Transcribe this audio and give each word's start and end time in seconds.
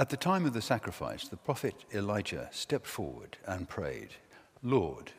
At 0.00 0.08
the 0.08 0.16
time 0.16 0.46
of 0.46 0.54
the 0.54 0.62
sacrifice, 0.62 1.28
the 1.28 1.36
prophet 1.36 1.84
Elijah 1.92 2.48
stepped 2.52 2.86
forward 2.86 3.36
and 3.46 3.68
prayed, 3.68 4.08
Lord, 4.62 5.12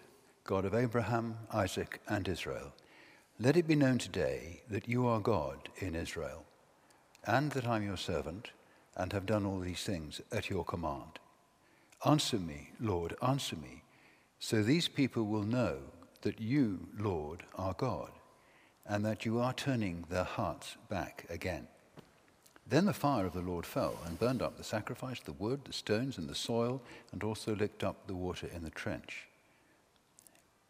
God 0.43 0.65
of 0.65 0.73
Abraham, 0.73 1.37
Isaac, 1.53 2.01
and 2.07 2.27
Israel, 2.27 2.73
let 3.37 3.55
it 3.55 3.67
be 3.67 3.75
known 3.75 3.99
today 3.99 4.63
that 4.71 4.89
you 4.89 5.05
are 5.05 5.19
God 5.19 5.69
in 5.77 5.93
Israel, 5.93 6.45
and 7.27 7.51
that 7.51 7.67
I'm 7.67 7.83
your 7.83 7.95
servant, 7.95 8.49
and 8.97 9.13
have 9.13 9.27
done 9.27 9.45
all 9.45 9.59
these 9.59 9.83
things 9.83 10.19
at 10.31 10.49
your 10.49 10.65
command. 10.65 11.19
Answer 12.03 12.39
me, 12.39 12.71
Lord, 12.79 13.15
answer 13.21 13.57
me, 13.57 13.83
so 14.39 14.63
these 14.63 14.87
people 14.87 15.27
will 15.27 15.43
know 15.43 15.77
that 16.23 16.41
you, 16.41 16.87
Lord, 16.97 17.43
are 17.53 17.75
God, 17.75 18.09
and 18.87 19.05
that 19.05 19.27
you 19.27 19.39
are 19.41 19.53
turning 19.53 20.05
their 20.09 20.23
hearts 20.23 20.75
back 20.89 21.27
again. 21.29 21.67
Then 22.71 22.85
the 22.85 22.93
fire 22.93 23.25
of 23.25 23.33
the 23.33 23.41
Lord 23.41 23.65
fell 23.65 23.99
and 24.05 24.17
burned 24.17 24.41
up 24.41 24.57
the 24.57 24.63
sacrifice, 24.63 25.19
the 25.19 25.33
wood, 25.33 25.65
the 25.65 25.73
stones, 25.73 26.17
and 26.17 26.29
the 26.29 26.33
soil, 26.33 26.81
and 27.11 27.21
also 27.21 27.53
licked 27.53 27.83
up 27.83 28.07
the 28.07 28.15
water 28.15 28.47
in 28.47 28.63
the 28.63 28.69
trench. 28.69 29.27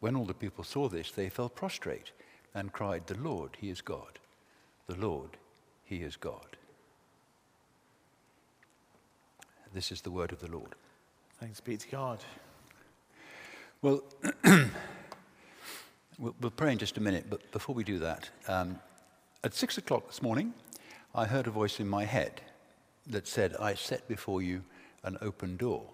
When 0.00 0.16
all 0.16 0.24
the 0.24 0.34
people 0.34 0.64
saw 0.64 0.88
this, 0.88 1.12
they 1.12 1.28
fell 1.28 1.48
prostrate 1.48 2.10
and 2.56 2.72
cried, 2.72 3.06
The 3.06 3.18
Lord, 3.18 3.50
He 3.60 3.70
is 3.70 3.80
God. 3.80 4.18
The 4.88 4.96
Lord, 4.96 5.36
He 5.84 5.98
is 5.98 6.16
God. 6.16 6.56
This 9.72 9.92
is 9.92 10.00
the 10.00 10.10
word 10.10 10.32
of 10.32 10.40
the 10.40 10.50
Lord. 10.50 10.74
Thanks 11.38 11.60
be 11.60 11.76
to 11.76 11.88
God. 11.88 12.18
Well, 13.80 14.02
we'll 16.18 16.50
pray 16.56 16.72
in 16.72 16.78
just 16.78 16.98
a 16.98 17.00
minute, 17.00 17.26
but 17.30 17.52
before 17.52 17.76
we 17.76 17.84
do 17.84 18.00
that, 18.00 18.28
um, 18.48 18.80
at 19.44 19.54
six 19.54 19.78
o'clock 19.78 20.08
this 20.08 20.20
morning, 20.20 20.52
I 21.14 21.26
heard 21.26 21.46
a 21.46 21.50
voice 21.50 21.78
in 21.78 21.88
my 21.88 22.06
head 22.06 22.40
that 23.06 23.28
said, 23.28 23.54
I 23.60 23.74
set 23.74 24.08
before 24.08 24.40
you 24.40 24.64
an 25.02 25.18
open 25.20 25.58
door. 25.58 25.84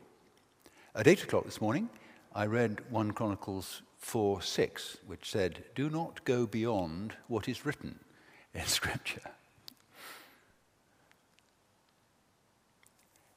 At 0.95 1.09
8 1.09 1.25
o'clock 1.25 1.45
this 1.45 1.61
morning, 1.61 1.89
I 2.35 2.47
read 2.47 2.89
1 2.91 3.13
Chronicles 3.13 3.83
4 3.99 4.41
6, 4.41 4.99
which 5.07 5.29
said, 5.29 5.65
Do 5.75 5.91
not 5.91 6.25
go 6.25 6.47
beyond 6.47 7.17
what 7.27 7.49
is 7.49 7.67
written 7.67 7.99
in 8.55 8.65
Scripture, 8.67 9.33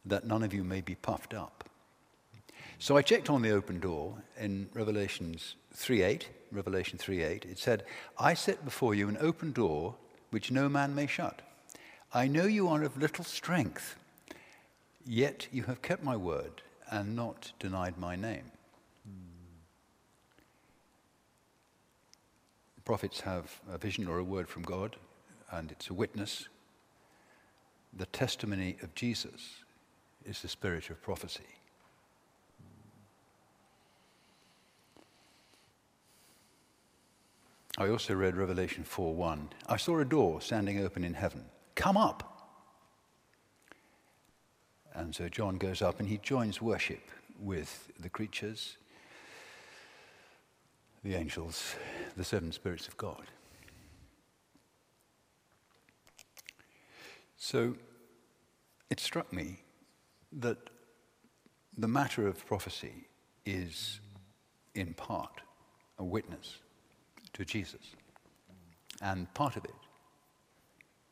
that 0.05 0.27
none 0.27 0.43
of 0.43 0.53
you 0.53 0.63
may 0.63 0.81
be 0.81 0.95
puffed 0.95 1.33
up. 1.33 1.67
So 2.77 2.95
I 2.95 3.01
checked 3.01 3.29
on 3.29 3.41
the 3.41 3.51
open 3.51 3.79
door 3.79 4.21
in 4.39 4.69
Revelations 4.73 5.55
3:8, 5.75 6.25
Revelation 6.51 6.97
3:8. 6.97 7.45
It 7.45 7.59
said, 7.59 7.85
"I 8.17 8.33
set 8.33 8.65
before 8.65 8.95
you 8.95 9.07
an 9.07 9.17
open 9.19 9.51
door 9.51 9.95
which 10.31 10.51
no 10.51 10.67
man 10.67 10.95
may 10.95 11.07
shut." 11.07 11.41
I 12.13 12.27
know 12.27 12.45
you 12.45 12.67
are 12.67 12.83
of 12.83 12.97
little 12.97 13.23
strength, 13.23 13.95
yet 15.05 15.47
you 15.51 15.63
have 15.63 15.81
kept 15.81 16.03
my 16.03 16.17
word 16.17 16.61
and 16.89 17.15
not 17.15 17.53
denied 17.57 17.97
my 17.97 18.17
name. 18.17 18.51
Prophets 22.83 23.21
have 23.21 23.61
a 23.71 23.77
vision 23.77 24.07
or 24.07 24.17
a 24.17 24.23
word 24.23 24.49
from 24.49 24.63
God, 24.63 24.97
and 25.51 25.71
it's 25.71 25.89
a 25.89 25.93
witness. 25.93 26.49
The 27.93 28.07
testimony 28.07 28.75
of 28.81 28.93
Jesus 28.93 29.63
is 30.25 30.41
the 30.41 30.49
spirit 30.49 30.89
of 30.89 31.01
prophecy. 31.01 31.47
I 37.77 37.87
also 37.87 38.13
read 38.13 38.35
Revelation 38.35 38.83
4:1. 38.83 39.53
I 39.67 39.77
saw 39.77 39.99
a 39.99 40.05
door 40.05 40.41
standing 40.41 40.83
open 40.83 41.05
in 41.05 41.13
heaven. 41.13 41.49
Come 41.75 41.97
up. 41.97 42.27
And 44.93 45.15
so 45.15 45.29
John 45.29 45.57
goes 45.57 45.81
up 45.81 45.99
and 45.99 46.09
he 46.09 46.17
joins 46.17 46.61
worship 46.61 47.01
with 47.39 47.91
the 47.99 48.09
creatures, 48.09 48.77
the 51.03 51.15
angels, 51.15 51.75
the 52.17 52.23
seven 52.23 52.51
spirits 52.51 52.87
of 52.87 52.97
God. 52.97 53.23
So 57.37 57.75
it 58.89 58.99
struck 58.99 59.33
me 59.33 59.59
that 60.33 60.57
the 61.77 61.87
matter 61.87 62.27
of 62.27 62.45
prophecy 62.45 63.07
is, 63.45 63.99
in 64.75 64.93
part, 64.93 65.41
a 65.97 66.03
witness 66.03 66.57
to 67.33 67.45
Jesus. 67.45 67.95
And 69.01 69.33
part 69.33 69.55
of 69.55 69.65
it 69.65 69.73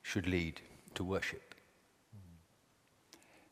should 0.10 0.26
lead 0.26 0.60
to 0.96 1.04
worship. 1.04 1.54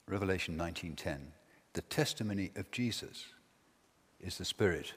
Revelation 0.08 0.58
19:10 0.58 1.34
The 1.74 1.84
testimony 1.84 2.52
of 2.56 2.72
Jesus 2.72 3.28
is 4.20 4.40
the 4.40 4.46
spirit 4.46 4.94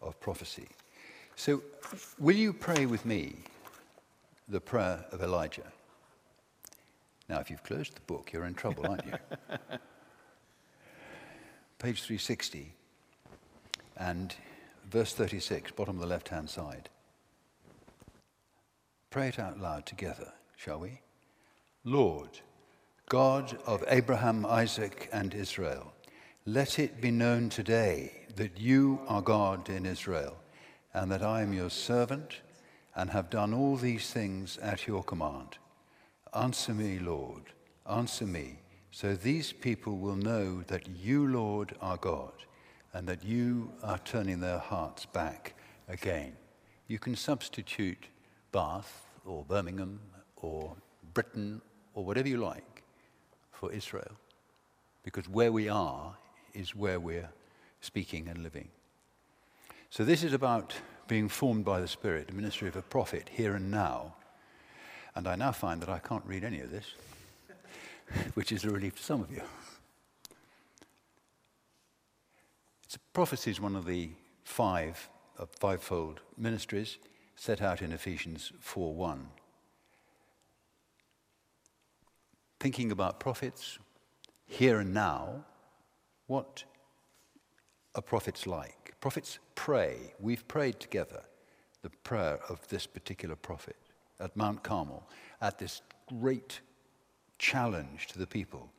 of 0.00 0.18
prophecy. 0.20 0.68
So 1.36 1.62
will 2.18 2.36
you 2.36 2.54
pray 2.54 2.86
with 2.86 3.04
me 3.04 3.44
the 4.48 4.60
prayer 4.60 5.04
of 5.12 5.20
Elijah? 5.20 5.70
Now 7.28 7.40
if 7.40 7.50
you've 7.50 7.62
closed 7.62 7.94
the 7.94 8.00
book 8.12 8.32
you're 8.32 8.46
in 8.46 8.54
trouble, 8.54 8.86
aren't 8.86 9.04
you? 9.04 9.12
Page 11.78 12.00
360 12.04 12.72
and 13.98 14.34
verse 14.90 15.12
36 15.12 15.72
bottom 15.72 15.96
of 15.96 16.00
the 16.00 16.06
left-hand 16.06 16.48
side. 16.48 16.88
Pray 19.10 19.28
it 19.28 19.38
out 19.38 19.60
loud 19.60 19.84
together 19.84 20.32
shall 20.62 20.78
we? 20.78 21.00
Lord, 21.84 22.38
God 23.08 23.58
of 23.66 23.82
Abraham, 23.88 24.46
Isaac, 24.46 25.08
and 25.12 25.34
Israel, 25.34 25.92
let 26.46 26.78
it 26.78 27.00
be 27.00 27.10
known 27.10 27.48
today 27.48 28.12
that 28.36 28.60
you 28.60 29.00
are 29.08 29.22
God 29.22 29.68
in 29.68 29.84
Israel, 29.84 30.36
and 30.94 31.10
that 31.10 31.22
I 31.22 31.42
am 31.42 31.52
your 31.52 31.70
servant, 31.70 32.42
and 32.94 33.10
have 33.10 33.28
done 33.28 33.52
all 33.52 33.76
these 33.76 34.12
things 34.12 34.56
at 34.58 34.86
your 34.86 35.02
command. 35.02 35.58
Answer 36.32 36.74
me, 36.74 37.00
Lord, 37.00 37.42
answer 37.90 38.26
me, 38.26 38.60
so 38.92 39.16
these 39.16 39.52
people 39.52 39.98
will 39.98 40.16
know 40.16 40.62
that 40.68 40.86
you, 40.88 41.26
Lord, 41.26 41.74
are 41.80 41.96
God, 41.96 42.34
and 42.92 43.08
that 43.08 43.24
you 43.24 43.72
are 43.82 43.98
turning 43.98 44.38
their 44.38 44.58
hearts 44.58 45.06
back 45.06 45.54
again. 45.88 46.34
You 46.86 47.00
can 47.00 47.16
substitute 47.16 48.06
Bath 48.52 49.06
or 49.24 49.44
Birmingham 49.44 49.98
or 50.42 50.76
Britain 51.14 51.62
or 51.94 52.04
whatever 52.04 52.28
you 52.28 52.36
like 52.36 52.82
for 53.50 53.72
Israel. 53.72 54.12
Because 55.02 55.28
where 55.28 55.52
we 55.52 55.68
are 55.68 56.16
is 56.54 56.76
where 56.76 57.00
we're 57.00 57.30
speaking 57.80 58.28
and 58.28 58.42
living. 58.42 58.68
So 59.90 60.04
this 60.04 60.22
is 60.22 60.32
about 60.32 60.74
being 61.08 61.28
formed 61.28 61.64
by 61.64 61.80
the 61.80 61.88
Spirit, 61.88 62.28
the 62.28 62.34
ministry 62.34 62.68
of 62.68 62.76
a 62.76 62.82
prophet 62.82 63.28
here 63.30 63.54
and 63.54 63.70
now. 63.70 64.14
And 65.14 65.28
I 65.28 65.34
now 65.34 65.52
find 65.52 65.80
that 65.82 65.88
I 65.88 65.98
can't 65.98 66.24
read 66.24 66.44
any 66.44 66.60
of 66.60 66.70
this, 66.70 66.86
which 68.34 68.52
is 68.52 68.64
a 68.64 68.70
relief 68.70 68.96
to 68.96 69.02
some 69.02 69.20
of 69.20 69.30
you. 69.30 69.42
It's, 72.84 72.96
prophecy 73.12 73.50
is 73.50 73.60
one 73.60 73.76
of 73.76 73.84
the 73.84 74.10
five, 74.44 75.08
uh, 75.38 75.46
fivefold 75.58 76.20
ministries 76.38 76.98
set 77.36 77.60
out 77.60 77.82
in 77.82 77.92
Ephesians 77.92 78.52
4.1. 78.64 79.18
thinking 82.62 82.92
about 82.92 83.18
prophets 83.18 83.80
here 84.46 84.78
and 84.78 84.94
now, 84.94 85.44
what 86.28 86.62
are 87.96 88.02
prophets 88.02 88.46
like? 88.46 88.94
Prophets 89.00 89.40
pray. 89.56 89.96
We've 90.20 90.46
prayed 90.46 90.78
together 90.78 91.24
the 91.82 91.90
prayer 91.90 92.38
of 92.48 92.64
this 92.68 92.86
particular 92.86 93.34
prophet 93.34 93.74
at 94.20 94.36
Mount 94.36 94.62
Carmel, 94.62 95.02
at 95.40 95.58
this 95.58 95.82
great 96.20 96.60
challenge 97.36 98.06
to 98.12 98.18
the 98.20 98.28
people 98.28 98.70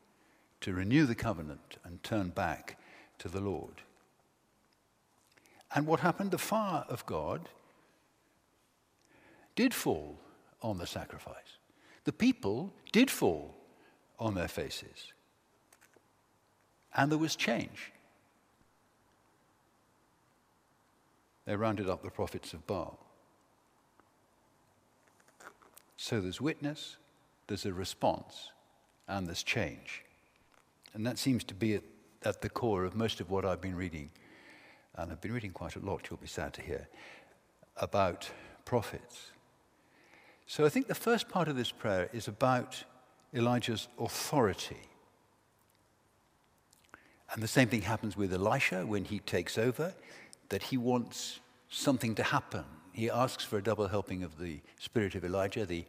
to 0.62 0.72
renew 0.72 1.06
the 1.06 1.14
covenant 1.14 1.76
and 1.84 2.02
turn 2.04 2.30
back 2.30 2.80
to 3.20 3.28
the 3.28 3.42
Lord. 3.42 3.82
And 5.76 5.86
what 5.86 6.00
happened? 6.00 6.32
The 6.32 6.38
fire 6.38 6.86
of 6.88 7.06
God 7.06 7.50
did 9.58 9.74
fall 9.74 10.18
on 10.62 10.78
the 10.78 10.88
sacrifice. 10.88 11.58
The 12.06 12.14
people 12.14 12.74
did 12.94 13.12
fall 13.12 13.58
on 14.20 14.36
their 14.36 14.48
faces. 14.48 15.14
And 16.96 17.12
there 17.12 17.18
was 17.18 17.36
change. 17.36 17.92
They 21.46 21.56
rounded 21.56 21.90
up 21.90 22.04
the 22.04 22.10
prophets 22.10 22.54
of 22.54 22.66
Baal. 22.68 23.00
So 25.98 26.22
there's 26.22 26.42
witness, 26.42 26.98
there's 27.48 27.66
a 27.66 27.74
response, 27.74 28.52
and 29.08 29.28
there's 29.28 29.44
change. 29.44 30.04
And 30.94 31.06
that 31.06 31.18
seems 31.18 31.44
to 31.46 31.54
be 31.54 31.76
at, 31.76 31.84
at, 32.24 32.42
the 32.42 32.50
core 32.50 32.86
of 32.86 32.96
most 32.96 33.20
of 33.20 33.30
what 33.30 33.46
I've 33.46 33.62
been 33.62 33.76
reading. 33.76 34.10
And 34.96 35.12
I've 35.12 35.22
been 35.22 35.34
reading 35.34 35.52
quite 35.52 35.76
a 35.76 35.80
lot, 35.80 36.08
you'll 36.10 36.18
be 36.18 36.28
sad 36.28 36.54
to 36.54 36.62
hear, 36.62 36.88
about 37.78 38.30
prophets. 38.66 39.32
So 40.46 40.66
I 40.66 40.70
think 40.70 40.88
the 40.88 40.96
first 40.96 41.30
part 41.30 41.48
of 41.48 41.56
this 41.56 41.72
prayer 41.72 42.10
is 42.14 42.28
about 42.28 42.84
Elijah's 43.34 43.88
authority. 44.00 44.90
And 47.32 47.42
the 47.42 47.48
same 47.48 47.68
thing 47.68 47.82
happens 47.82 48.16
with 48.16 48.34
Elisha 48.34 48.86
when 48.86 49.06
he 49.06 49.20
takes 49.20 49.58
over, 49.58 49.96
that 50.50 50.64
he 50.64 50.78
wants 50.78 51.40
something 51.70 52.14
to 52.16 52.24
happen. 52.24 52.66
He 52.92 53.10
asks 53.10 53.44
for 53.44 53.58
a 53.58 53.64
double 53.64 53.88
helping 53.88 54.22
of 54.22 54.38
the 54.38 54.62
spirit 54.80 55.16
of 55.16 55.26
Elijah, 55.26 55.66
the 55.66 55.86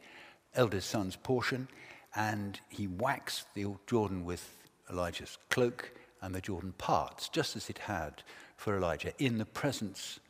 eldest 0.54 0.88
son's 0.88 1.16
portion, 1.16 1.68
and 2.16 2.60
he 2.70 2.84
whacks 2.84 3.44
the 3.54 3.66
Jordan 3.86 4.24
with 4.24 4.56
Elijah's 4.90 5.36
cloak, 5.50 5.92
and 6.22 6.34
the 6.34 6.40
Jordan 6.40 6.72
parts, 6.78 7.28
just 7.28 7.56
as 7.56 7.68
it 7.68 7.78
had 7.78 8.22
for 8.56 8.76
Elijah, 8.76 9.12
in 9.18 9.36
the 9.36 9.44
presence 9.44 10.20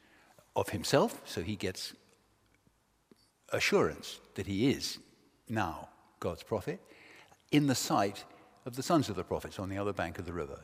of 0.56 0.70
himself. 0.70 1.20
So 1.25 1.43
he 1.43 1.55
gets 1.55 1.94
assurance 3.52 4.19
that 4.34 4.46
he 4.46 4.70
is 4.70 4.99
now 5.49 5.90
God's 6.19 6.43
prophet, 6.43 6.81
in 7.55 7.69
the 7.69 7.75
sight 7.75 8.25
of 8.67 8.75
the 8.75 8.83
sons 8.83 9.09
of 9.09 9.15
the 9.15 9.23
prophets 9.23 9.61
on 9.61 9.69
the 9.69 9.79
other 9.79 9.93
bank 9.93 10.19
of 10.19 10.27
the 10.27 10.33
river. 10.33 10.61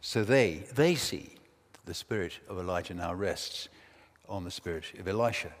So 0.00 0.24
they, 0.24 0.64
they 0.74 0.96
see 0.96 1.36
that 1.72 1.86
the 1.86 1.94
spirit 1.94 2.40
of 2.48 2.58
Elijah 2.58 2.94
now 2.94 3.14
rests 3.14 3.68
on 4.28 4.42
the 4.42 4.50
spirit 4.50 4.86
of 4.98 5.06
Elisha. 5.06 5.52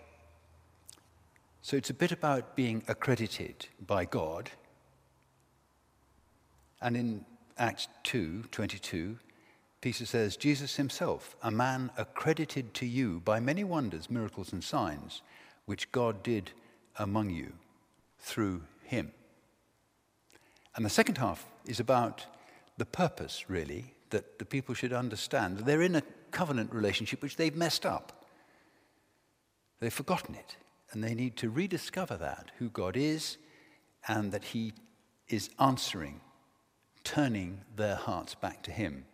So 1.62 1.76
it's 1.76 1.90
a 1.90 1.94
bit 1.94 2.10
about 2.10 2.56
being 2.56 2.82
accredited 2.88 3.66
by 3.86 4.04
God. 4.04 4.50
And 6.82 6.96
in 6.96 7.24
Acts 7.56 7.86
2 8.04 8.44
22, 8.50 9.16
Peter 9.80 10.06
says, 10.06 10.36
Jesus 10.36 10.74
himself, 10.74 11.36
a 11.40 11.52
man 11.52 11.90
accredited 11.96 12.74
to 12.74 12.86
you 12.86 13.20
by 13.24 13.38
many 13.38 13.62
wonders, 13.62 14.10
miracles, 14.10 14.52
and 14.52 14.64
signs, 14.64 15.22
which 15.66 15.92
God 15.92 16.24
did 16.24 16.50
among 16.98 17.30
you 17.30 17.52
through 18.18 18.62
him. 18.82 19.12
And 20.78 20.84
the 20.84 20.90
second 20.90 21.18
half 21.18 21.44
is 21.66 21.80
about 21.80 22.24
the 22.76 22.86
purpose, 22.86 23.50
really, 23.50 23.94
that 24.10 24.38
the 24.38 24.44
people 24.44 24.76
should 24.76 24.92
understand. 24.92 25.58
They're 25.58 25.82
in 25.82 25.96
a 25.96 26.04
covenant 26.30 26.72
relationship 26.72 27.20
which 27.20 27.34
they've 27.34 27.56
messed 27.56 27.84
up. 27.84 28.24
They've 29.80 29.92
forgotten 29.92 30.36
it. 30.36 30.56
And 30.92 31.02
they 31.02 31.14
need 31.14 31.36
to 31.38 31.50
rediscover 31.50 32.16
that, 32.18 32.52
who 32.60 32.70
God 32.70 32.96
is, 32.96 33.38
and 34.06 34.30
that 34.30 34.44
He 34.44 34.72
is 35.26 35.50
answering, 35.58 36.20
turning 37.02 37.62
their 37.74 37.96
hearts 37.96 38.36
back 38.36 38.62
to 38.62 38.70
Him. 38.70 39.04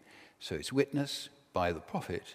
So 0.40 0.56
it's 0.56 0.70
witness 0.70 1.30
by 1.54 1.72
the 1.72 1.80
prophet, 1.80 2.34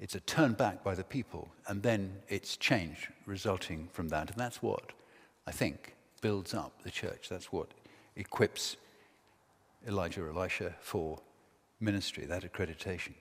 it's 0.00 0.14
a 0.14 0.20
turn 0.20 0.54
back 0.54 0.82
by 0.82 0.94
the 0.94 1.04
people, 1.04 1.50
and 1.66 1.82
then 1.82 2.14
it's 2.30 2.56
change 2.56 3.10
resulting 3.26 3.90
from 3.92 4.08
that. 4.08 4.30
And 4.30 4.40
that's 4.40 4.62
what 4.62 4.92
I 5.46 5.52
think 5.52 5.94
builds 6.22 6.54
up 6.54 6.82
the 6.82 6.90
church. 6.90 7.28
That's 7.28 7.52
what 7.52 7.68
equips 8.18 8.76
Elijah 9.86 10.22
or 10.22 10.30
Elisha 10.30 10.74
for 10.80 11.20
ministry, 11.80 12.26
that 12.26 12.42
accreditation. 12.42 13.14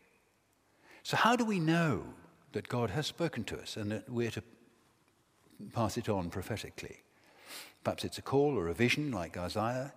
So, 1.03 1.15
how 1.15 1.35
do 1.35 1.45
we 1.45 1.59
know 1.59 2.03
that 2.51 2.67
God 2.67 2.89
has 2.89 3.07
spoken 3.07 3.43
to 3.45 3.59
us 3.59 3.77
and 3.77 3.91
that 3.91 4.09
we're 4.09 4.31
to 4.31 4.43
pass 5.73 5.97
it 5.97 6.09
on 6.09 6.29
prophetically? 6.29 6.97
Perhaps 7.83 8.03
it's 8.03 8.17
a 8.17 8.21
call 8.21 8.57
or 8.57 8.67
a 8.67 8.73
vision 8.73 9.11
like 9.11 9.37
Isaiah. 9.37 9.93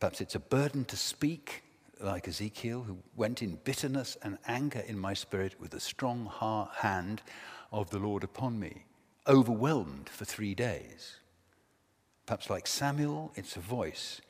Perhaps 0.00 0.20
it's 0.20 0.34
a 0.34 0.40
burden 0.40 0.84
to 0.86 0.96
speak 0.96 1.62
like 2.00 2.26
Ezekiel, 2.26 2.82
who 2.82 2.98
went 3.16 3.42
in 3.42 3.58
bitterness 3.64 4.16
and 4.22 4.38
anger 4.46 4.80
in 4.80 4.98
my 4.98 5.14
spirit 5.14 5.60
with 5.60 5.70
the 5.70 5.80
strong 5.80 6.30
hand 6.78 7.22
of 7.72 7.90
the 7.90 7.98
Lord 7.98 8.24
upon 8.24 8.58
me, 8.58 8.84
overwhelmed 9.26 10.08
for 10.08 10.24
three 10.24 10.54
days. 10.54 11.16
Perhaps 12.26 12.50
like 12.50 12.66
Samuel, 12.66 13.32
it's 13.34 13.56
a 13.56 13.60
voice 13.60 14.20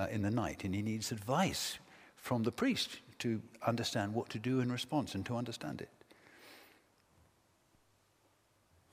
uh, 0.00 0.06
in 0.10 0.22
the 0.22 0.30
night, 0.30 0.64
and 0.64 0.74
he 0.74 0.82
needs 0.82 1.12
advice 1.12 1.78
from 2.16 2.42
the 2.42 2.52
priest 2.52 3.00
to 3.18 3.42
understand 3.66 4.14
what 4.14 4.30
to 4.30 4.38
do 4.38 4.60
in 4.60 4.72
response 4.72 5.14
and 5.14 5.26
to 5.26 5.36
understand 5.36 5.80
it. 5.82 5.90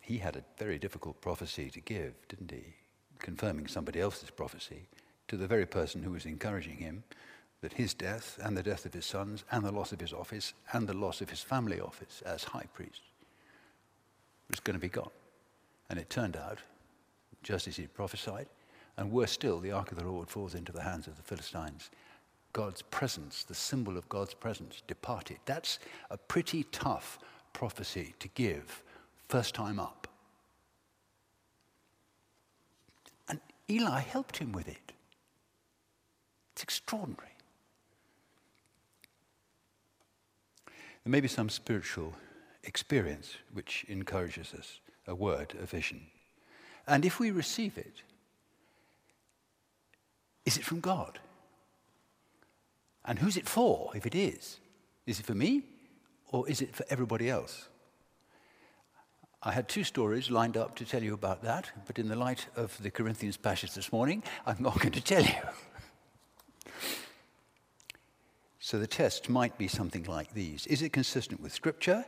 He 0.02 0.18
had 0.18 0.36
a 0.36 0.44
very 0.58 0.78
difficult 0.78 1.22
prophecy 1.22 1.70
to 1.70 1.80
give, 1.80 2.14
didn't 2.28 2.52
he? 2.52 2.76
Confirming 3.20 3.68
somebody 3.68 4.02
else's 4.02 4.30
prophecy 4.30 4.88
to 5.28 5.38
the 5.38 5.48
very 5.48 5.66
person 5.66 6.04
who 6.04 6.12
was 6.12 6.26
encouraging 6.26 6.78
him 6.78 7.04
that 7.62 7.74
his 7.74 7.94
death 7.94 8.38
and 8.44 8.56
the 8.56 8.64
death 8.64 8.86
of 8.86 8.94
his 8.94 9.06
sons 9.06 9.44
and 9.52 9.64
the 9.64 9.72
loss 9.72 9.92
of 9.92 10.00
his 10.00 10.14
office 10.14 10.54
and 10.74 10.88
the 10.88 10.94
loss 10.94 11.22
of 11.22 11.30
his 11.30 11.42
family 11.42 11.80
office 11.80 12.22
as 12.26 12.44
high 12.44 12.68
priest 12.74 13.02
was 14.50 14.60
going 14.60 14.76
to 14.76 14.82
be 14.82 14.90
gone. 14.90 15.10
And 15.90 16.00
it 16.00 16.10
turned 16.10 16.38
out, 16.38 16.60
just 17.44 17.68
as 17.68 17.78
he 17.78 17.88
prophesied, 17.88 18.48
and 18.98 19.12
worse 19.12 19.32
still, 19.32 19.60
the 19.60 19.72
ark 19.72 19.92
of 19.92 20.00
the 20.00 20.08
Lord 20.08 20.28
falls 20.28 20.56
into 20.56 20.72
the 20.72 20.82
hands 20.82 21.08
of 21.08 21.16
the 21.16 21.24
Philistines. 21.24 21.92
God's 22.52 22.82
presence, 22.82 23.44
the 23.44 23.54
symbol 23.54 23.98
of 23.98 24.10
God's 24.10 24.34
presence, 24.34 24.82
departed. 24.88 25.38
That's 25.46 25.78
a 26.10 26.18
pretty 26.18 26.64
tough 26.72 27.20
prophecy 27.54 28.16
to 28.20 28.28
give 28.30 28.82
first 29.28 29.54
time 29.54 29.80
up. 29.80 30.08
And 33.30 33.40
Eli 33.70 34.00
helped 34.00 34.38
him 34.38 34.52
with 34.52 34.68
it. 34.68 34.94
It's 36.54 36.64
extraordinary. 36.64 37.30
There 41.04 41.12
may 41.12 41.22
be 41.22 41.28
some 41.28 41.50
spiritual 41.50 42.14
experience 42.64 43.36
which 43.54 43.86
encourages 43.88 44.54
us, 44.54 44.80
a 45.06 45.14
word, 45.14 45.54
a 45.62 45.66
vision. 45.66 46.08
And 46.88 47.06
if 47.06 47.20
we 47.20 47.30
receive 47.30 47.78
it, 47.78 48.02
is 50.48 50.58
it 50.58 50.64
from 50.64 50.80
God? 50.80 51.20
And 53.04 53.20
who's 53.20 53.36
it 53.36 53.48
for 53.48 53.92
if 53.94 54.06
it 54.06 54.16
is? 54.16 54.60
Is 55.06 55.20
it 55.20 55.26
for 55.26 55.36
me 55.36 55.64
or 56.32 56.48
is 56.50 56.62
it 56.62 56.74
for 56.74 56.86
everybody 56.90 57.30
else? 57.30 57.68
I 59.44 59.52
had 59.52 59.68
two 59.68 59.84
stories 59.84 60.32
lined 60.32 60.56
up 60.56 60.74
to 60.78 60.86
tell 60.86 61.04
you 61.04 61.14
about 61.14 61.44
that, 61.44 61.70
but 61.86 62.00
in 62.00 62.08
the 62.08 62.16
light 62.16 62.48
of 62.56 62.82
the 62.82 62.90
Corinthians 62.90 63.36
passage 63.36 63.74
this 63.74 63.92
morning, 63.92 64.24
I'm 64.46 64.62
not 64.62 64.80
going 64.80 64.94
to 64.94 65.02
tell 65.02 65.24
you. 65.24 65.36
So 68.60 68.80
the 68.80 68.88
test 68.88 69.30
might 69.30 69.58
be 69.58 69.68
something 69.68 70.04
like 70.06 70.34
these 70.34 70.66
Is 70.68 70.82
it 70.82 70.94
consistent 70.94 71.42
with 71.42 71.54
Scripture? 71.54 72.06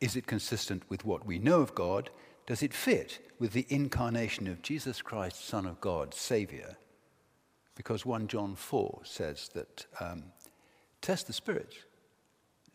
Is 0.00 0.16
it 0.16 0.26
consistent 0.26 0.82
with 0.88 1.04
what 1.04 1.26
we 1.26 1.38
know 1.38 1.60
of 1.60 1.74
God? 1.74 2.08
Does 2.46 2.62
it 2.62 2.72
fit 2.72 3.18
with 3.38 3.52
the 3.52 3.66
incarnation 3.68 4.48
of 4.48 4.62
Jesus 4.62 5.02
Christ, 5.02 5.46
Son 5.46 5.66
of 5.66 5.80
God, 5.82 6.14
Savior? 6.14 6.76
Because 7.74 8.06
1 8.06 8.28
John 8.28 8.54
4 8.54 9.00
says 9.04 9.50
that 9.54 9.86
um, 10.00 10.24
test 11.00 11.26
the 11.26 11.32
spirits. 11.32 11.76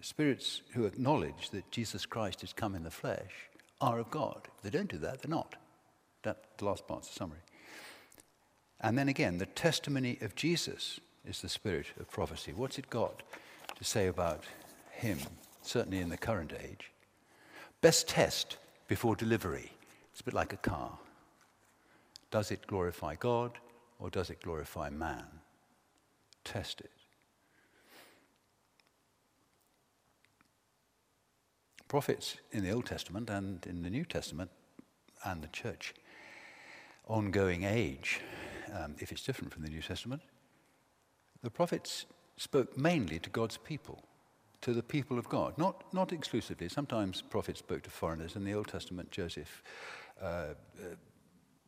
Spirits 0.01 0.61
who 0.73 0.85
acknowledge 0.85 1.49
that 1.51 1.71
Jesus 1.71 2.05
Christ 2.05 2.41
has 2.41 2.53
come 2.53 2.75
in 2.75 2.83
the 2.83 2.91
flesh 2.91 3.49
are 3.81 3.99
of 3.99 4.11
God. 4.11 4.47
If 4.57 4.63
they 4.63 4.77
don't 4.77 4.89
do 4.89 4.97
that, 4.99 5.21
they're 5.21 5.29
not. 5.29 5.55
That, 6.23 6.57
the 6.57 6.65
last 6.65 6.87
part's 6.87 7.07
the 7.07 7.15
summary. 7.15 7.39
And 8.81 8.97
then 8.97 9.09
again, 9.09 9.37
the 9.37 9.45
testimony 9.45 10.17
of 10.21 10.35
Jesus 10.35 10.99
is 11.25 11.41
the 11.41 11.49
spirit 11.49 11.87
of 11.99 12.09
prophecy. 12.09 12.53
What's 12.53 12.77
it 12.77 12.89
got 12.89 13.23
to 13.75 13.83
say 13.83 14.07
about 14.07 14.43
him, 14.91 15.17
certainly 15.61 15.99
in 15.99 16.09
the 16.09 16.17
current 16.17 16.53
age? 16.63 16.91
Best 17.81 18.07
test 18.07 18.57
before 18.87 19.15
delivery. 19.15 19.71
It's 20.11 20.21
a 20.21 20.23
bit 20.25 20.33
like 20.33 20.53
a 20.53 20.57
car. 20.57 20.97
Does 22.31 22.51
it 22.51 22.67
glorify 22.67 23.15
God 23.15 23.51
or 23.99 24.09
does 24.09 24.29
it 24.29 24.41
glorify 24.41 24.89
man? 24.89 25.25
Test 26.43 26.81
it. 26.81 26.91
Prophets 31.87 32.37
in 32.51 32.63
the 32.63 32.71
Old 32.71 32.85
Testament 32.85 33.29
and 33.29 33.65
in 33.65 33.83
the 33.83 33.89
New 33.89 34.05
Testament 34.05 34.51
and 35.25 35.41
the 35.41 35.47
church 35.47 35.93
ongoing 37.07 37.63
age, 37.63 38.21
um, 38.73 38.95
if 38.99 39.11
it's 39.11 39.23
different 39.23 39.51
from 39.51 39.63
the 39.63 39.69
New 39.69 39.81
Testament, 39.81 40.21
the 41.41 41.49
prophets 41.49 42.05
spoke 42.37 42.77
mainly 42.77 43.19
to 43.19 43.29
God's 43.29 43.57
people, 43.57 44.03
to 44.61 44.73
the 44.73 44.83
people 44.83 45.17
of 45.17 45.27
God, 45.27 45.57
not, 45.57 45.83
not 45.93 46.13
exclusively. 46.13 46.69
Sometimes 46.69 47.21
prophets 47.21 47.59
spoke 47.59 47.81
to 47.83 47.89
foreigners. 47.89 48.35
In 48.35 48.43
the 48.43 48.53
Old 48.53 48.67
Testament, 48.67 49.09
Joseph, 49.09 49.63
uh, 50.21 50.25
uh, 50.25 50.53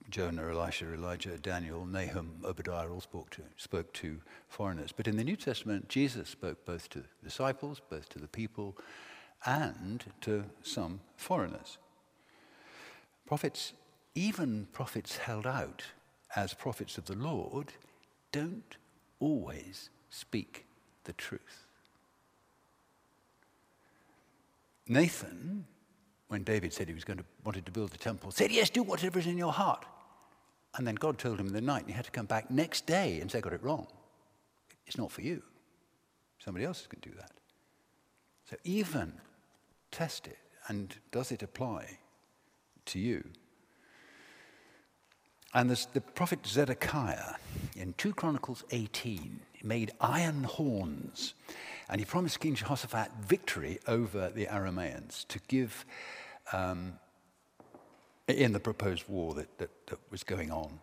Jonah, 0.10 0.50
Elisha, 0.50 0.94
Elijah, 0.94 1.38
Daniel, 1.38 1.86
Nahum, 1.86 2.42
Obadiah 2.44 2.90
all 2.90 3.02
spoke 3.02 3.30
to, 3.32 3.42
spoke 3.58 3.94
to 3.94 4.22
foreigners. 4.50 4.92
But 4.92 5.08
in 5.08 5.18
the 5.18 5.24
New 5.24 5.36
Testament, 5.36 5.88
Jesus 5.88 6.30
spoke 6.30 6.66
both 6.66 6.90
to 6.90 7.04
disciples, 7.24 7.82
both 7.90 8.10
to 8.10 8.20
the 8.20 8.28
people, 8.28 8.78
and 9.46 10.04
to 10.22 10.46
some 10.64 11.00
foreigners. 11.16 11.78
Prophets, 13.26 13.74
even 14.16 14.68
prophets 14.74 15.18
held 15.18 15.48
out 15.48 15.84
as 16.36 16.54
prophets 16.54 16.98
of 16.98 17.06
the 17.06 17.16
Lord, 17.16 17.74
don't 18.32 18.78
always 19.20 19.90
speak 20.10 20.66
the 21.06 21.14
truth. 21.14 21.66
Nathan, 24.88 25.66
when 26.32 26.44
David 26.44 26.72
said 26.72 26.88
he 26.88 26.94
was 26.94 27.04
going 27.04 27.20
to 27.20 27.26
wanted 27.44 27.66
to 27.66 27.74
build 27.74 27.92
the 27.92 27.98
temple, 27.98 28.32
said, 28.32 28.54
Yes, 28.54 28.70
do 28.70 28.84
whatever 28.84 29.20
is 29.20 29.28
in 29.28 29.38
your 29.38 29.52
heart. 29.52 29.86
And 30.78 30.88
then 30.88 30.96
God 30.96 31.18
told 31.18 31.38
him 31.38 31.48
in 31.48 31.54
the 31.54 31.60
night, 31.60 31.82
and 31.82 31.90
he 31.90 31.94
had 31.94 32.06
to 32.06 32.12
come 32.12 32.26
back 32.26 32.50
next 32.50 32.86
day 32.86 33.20
and 33.20 33.30
say, 33.30 33.40
I 33.40 33.42
got 33.42 33.52
it 33.52 33.62
wrong. 33.62 33.88
It's 34.88 34.98
not 34.98 35.12
for 35.12 35.22
you. 35.22 35.44
Somebody 36.40 36.64
else 36.64 36.88
can 36.88 37.02
do 37.02 37.12
that. 37.18 37.32
So 38.50 38.56
even 38.64 39.12
test 39.92 40.26
it 40.26 40.38
and 40.70 40.96
does 41.12 41.34
it 41.34 41.44
apply 41.44 42.00
to 42.86 43.00
you? 43.00 43.26
And 45.54 45.70
the 45.70 46.00
prophet 46.00 46.40
Zedekiah 46.48 47.36
in 47.76 47.94
2 47.98 48.14
Chronicles 48.14 48.64
18 48.72 49.42
made 49.64 49.92
iron 50.00 50.46
horns 50.46 51.34
and 51.92 52.00
he 52.00 52.06
promised 52.06 52.40
King 52.40 52.56
Jehoshaphat 52.56 53.12
victory 53.22 53.80
over 53.86 54.30
the 54.30 54.46
Aramaeans 54.46 55.28
to 55.28 55.40
give 55.50 55.86
um, 56.54 56.94
in 58.28 58.54
the 58.54 58.60
proposed 58.60 59.06
war 59.08 59.34
that, 59.34 59.58
that, 59.58 59.70
that 59.88 60.00
was 60.10 60.24
going 60.24 60.52
on. 60.52 60.80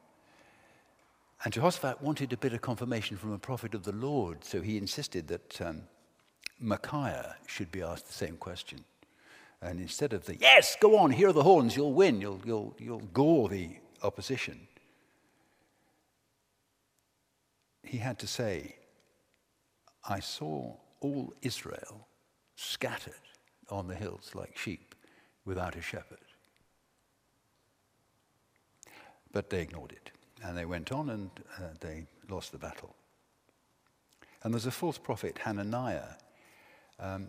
And 1.44 1.52
Jehoshaphat 1.52 2.02
wanted 2.02 2.32
a 2.32 2.36
bit 2.36 2.52
of 2.52 2.60
confirmation 2.60 3.16
from 3.16 3.32
a 3.32 3.38
prophet 3.38 3.74
of 3.74 3.84
the 3.84 3.92
Lord, 3.92 4.44
so 4.44 4.60
he 4.60 4.76
insisted 4.76 5.28
that 5.28 5.60
um, 5.60 5.82
Micaiah 6.58 7.36
should 7.46 7.70
be 7.70 7.80
asked 7.80 8.06
the 8.06 8.12
same 8.12 8.36
question. 8.36 8.84
And 9.62 9.80
instead 9.80 10.12
of 10.12 10.24
the, 10.26 10.36
yes, 10.36 10.76
go 10.80 10.96
on, 10.98 11.10
here 11.10 11.28
are 11.28 11.32
the 11.32 11.42
horns, 11.42 11.76
you'll 11.76 11.92
win, 11.92 12.20
you'll, 12.20 12.40
you'll, 12.44 12.74
you'll 12.78 13.02
gore 13.12 13.48
the 13.48 13.76
opposition, 14.02 14.66
he 17.82 17.98
had 17.98 18.18
to 18.18 18.26
say, 18.26 18.76
I 20.08 20.20
saw 20.20 20.74
all 21.00 21.32
Israel 21.42 22.08
scattered 22.56 23.14
on 23.70 23.88
the 23.88 23.94
hills 23.94 24.32
like 24.34 24.56
sheep 24.56 24.87
without 25.48 25.74
a 25.74 25.82
shepherd. 25.82 26.18
But 29.32 29.50
they 29.50 29.62
ignored 29.62 29.92
it. 29.92 30.10
And 30.44 30.56
they 30.56 30.66
went 30.66 30.92
on 30.92 31.08
and 31.08 31.30
uh, 31.58 31.62
they 31.80 32.06
lost 32.28 32.52
the 32.52 32.58
battle. 32.58 32.94
And 34.42 34.54
there's 34.54 34.66
a 34.66 34.70
false 34.70 34.98
prophet, 34.98 35.38
Hananiah. 35.38 36.14
Um, 37.00 37.28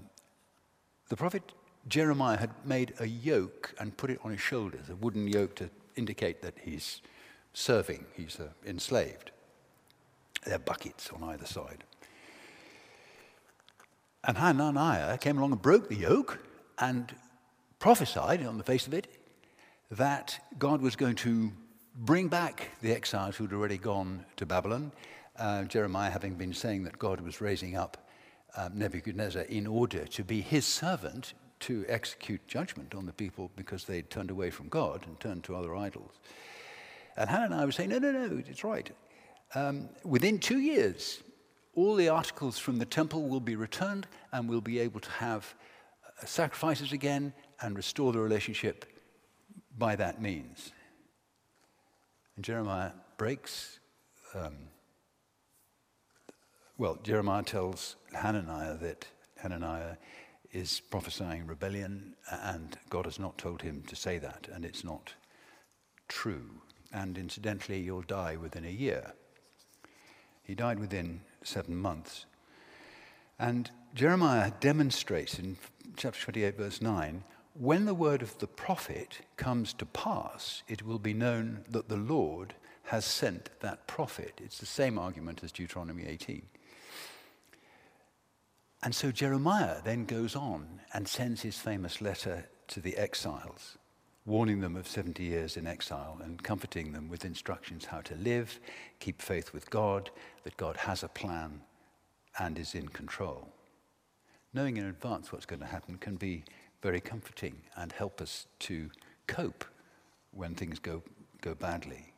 the 1.07 1.15
prophet 1.15 1.53
Jeremiah 1.87 2.37
had 2.37 2.51
made 2.65 2.93
a 2.99 3.07
yoke 3.07 3.73
and 3.79 3.95
put 3.95 4.11
it 4.11 4.19
on 4.23 4.31
his 4.31 4.41
shoulders, 4.41 4.89
a 4.89 4.95
wooden 4.95 5.27
yoke 5.27 5.55
to 5.55 5.69
indicate 5.95 6.41
that 6.41 6.55
he's 6.61 7.01
serving, 7.53 8.05
he's 8.15 8.39
uh, 8.39 8.49
enslaved. 8.65 9.31
There 10.45 10.55
are 10.55 10.59
buckets 10.59 11.09
on 11.09 11.23
either 11.23 11.45
side. 11.45 11.83
And 14.25 14.37
Hananiah 14.37 15.17
came 15.17 15.37
along 15.37 15.53
and 15.53 15.61
broke 15.61 15.87
the 15.87 15.95
yoke 15.95 16.39
and 16.77 17.15
prophesied 17.79 18.45
on 18.45 18.57
the 18.57 18.63
face 18.63 18.87
of 18.87 18.93
it 18.93 19.07
that 19.91 20.39
God 20.59 20.81
was 20.81 20.95
going 20.95 21.15
to 21.15 21.51
bring 21.95 22.27
back 22.27 22.69
the 22.81 22.91
exiles 22.91 23.35
who'd 23.35 23.53
already 23.53 23.77
gone 23.77 24.25
to 24.37 24.45
Babylon. 24.45 24.91
Uh, 25.37 25.63
Jeremiah 25.63 26.11
having 26.11 26.35
been 26.35 26.53
saying 26.53 26.83
that 26.83 26.99
God 26.99 27.21
was 27.21 27.41
raising 27.41 27.75
up 27.75 28.09
um, 28.57 28.77
Nebuchadnezzar 28.77 29.43
in 29.43 29.65
order 29.65 30.05
to 30.05 30.23
be 30.23 30.41
his 30.41 30.65
servant 30.65 31.33
to 31.61 31.85
execute 31.87 32.45
judgment 32.47 32.95
on 32.95 33.05
the 33.05 33.13
people 33.13 33.49
because 33.55 33.85
they'd 33.85 34.09
turned 34.09 34.31
away 34.31 34.49
from 34.49 34.69
God 34.69 35.05
and 35.07 35.19
turned 35.19 35.43
to 35.45 35.55
other 35.55 35.75
idols. 35.75 36.19
And 37.17 37.29
Hananiah 37.29 37.65
were 37.65 37.71
saying, 37.71 37.89
no, 37.89 37.99
no, 37.99 38.11
no, 38.11 38.37
it's 38.47 38.63
right. 38.63 38.89
Um, 39.55 39.89
within 40.03 40.39
two 40.39 40.59
years, 40.59 41.21
all 41.75 41.95
the 41.95 42.09
articles 42.09 42.57
from 42.57 42.77
the 42.77 42.85
temple 42.85 43.27
will 43.27 43.39
be 43.39 43.55
returned 43.55 44.07
and 44.31 44.49
we'll 44.49 44.61
be 44.61 44.79
able 44.79 44.99
to 44.99 45.11
have 45.11 45.53
uh, 46.05 46.25
sacrifices 46.25 46.91
again 46.91 47.33
and 47.61 47.75
restore 47.75 48.11
the 48.11 48.19
relationship 48.19 48.85
by 49.77 49.95
that 49.95 50.21
means. 50.21 50.71
And 52.35 52.45
Jeremiah 52.45 52.91
breaks, 53.17 53.79
um, 54.33 54.55
well, 56.77 56.97
Jeremiah 57.03 57.43
tells 57.43 57.95
Hananiah 58.13 58.77
that 58.77 59.05
Hananiah 59.37 59.97
is 60.51 60.79
prophesying 60.79 61.45
rebellion, 61.45 62.15
and 62.31 62.77
God 62.89 63.05
has 63.05 63.19
not 63.19 63.37
told 63.37 63.61
him 63.61 63.83
to 63.87 63.95
say 63.95 64.17
that, 64.19 64.47
and 64.51 64.65
it's 64.65 64.83
not 64.83 65.13
true. 66.07 66.49
And 66.91 67.17
incidentally, 67.17 67.79
you'll 67.79 68.01
die 68.01 68.35
within 68.35 68.65
a 68.65 68.69
year. 68.69 69.13
He 70.43 70.55
died 70.55 70.79
within 70.79 71.21
seven 71.43 71.75
months. 71.75 72.25
And 73.37 73.69
Jeremiah 73.93 74.51
demonstrates 74.59 75.37
in 75.37 75.57
chapter 75.95 76.19
28, 76.21 76.57
verse 76.57 76.81
9 76.81 77.23
when 77.59 77.83
the 77.83 77.93
word 77.93 78.21
of 78.21 78.37
the 78.37 78.47
prophet 78.47 79.19
comes 79.35 79.73
to 79.73 79.85
pass, 79.85 80.63
it 80.69 80.85
will 80.85 80.97
be 80.97 81.13
known 81.13 81.65
that 81.69 81.89
the 81.89 81.97
Lord 81.97 82.53
has 82.83 83.03
sent 83.03 83.49
that 83.59 83.85
prophet. 83.85 84.39
It's 84.41 84.59
the 84.59 84.65
same 84.65 84.97
argument 84.97 85.43
as 85.43 85.51
Deuteronomy 85.51 86.05
18. 86.07 86.41
And 88.81 88.95
so 88.95 89.11
Jeremiah 89.11 89.81
then 89.83 90.05
goes 90.05 90.37
on 90.37 90.79
and 90.93 91.05
sends 91.05 91.41
his 91.41 91.57
famous 91.57 91.99
letter 91.99 92.47
to 92.69 92.79
the 92.79 92.95
exiles, 92.95 93.77
warning 94.25 94.61
them 94.61 94.77
of 94.77 94.87
70 94.87 95.21
years 95.21 95.57
in 95.57 95.67
exile 95.67 96.17
and 96.23 96.41
comforting 96.41 96.93
them 96.93 97.09
with 97.09 97.25
instructions 97.25 97.83
how 97.83 97.99
to 97.99 98.15
live, 98.15 98.57
keep 98.99 99.21
faith 99.21 99.51
with 99.51 99.69
God, 99.69 100.11
that 100.45 100.55
God 100.55 100.77
has 100.77 101.03
a 101.03 101.09
plan 101.09 101.59
and 102.39 102.57
is 102.57 102.73
in 102.73 102.87
control. 102.87 103.49
Knowing 104.53 104.77
in 104.77 104.85
advance 104.85 105.33
what's 105.33 105.45
going 105.45 105.59
to 105.59 105.65
happen 105.65 105.97
can 105.97 106.15
be 106.15 106.45
very 106.81 107.01
comforting 107.01 107.55
and 107.75 107.91
help 107.91 108.21
us 108.21 108.47
to 108.59 108.89
cope 109.27 109.65
when 110.31 110.55
things 110.55 110.79
go, 110.79 111.03
go 111.41 111.53
badly. 111.53 112.13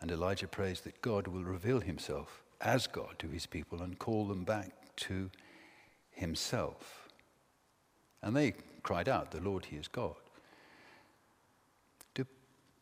And 0.00 0.10
Elijah 0.10 0.48
prays 0.48 0.80
that 0.80 1.00
God 1.00 1.28
will 1.28 1.44
reveal 1.44 1.80
himself 1.80 2.42
as 2.60 2.86
God 2.86 3.18
to 3.18 3.28
his 3.28 3.46
people 3.46 3.82
and 3.82 3.98
call 3.98 4.26
them 4.26 4.44
back 4.44 4.70
to 4.96 5.30
himself. 6.10 7.08
And 8.22 8.36
they 8.36 8.54
cried 8.82 9.08
out, 9.08 9.30
The 9.30 9.40
Lord, 9.40 9.66
he 9.66 9.76
is 9.76 9.88
God. 9.88 10.16
Do 12.14 12.26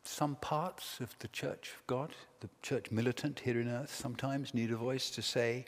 some 0.04 0.36
parts 0.36 1.00
of 1.00 1.14
the 1.18 1.28
church 1.28 1.72
of 1.76 1.86
God, 1.86 2.12
the 2.40 2.48
church 2.62 2.90
militant 2.90 3.40
here 3.40 3.60
in 3.60 3.68
earth, 3.68 3.94
sometimes 3.94 4.54
need 4.54 4.70
a 4.70 4.76
voice 4.76 5.10
to 5.10 5.22
say, 5.22 5.66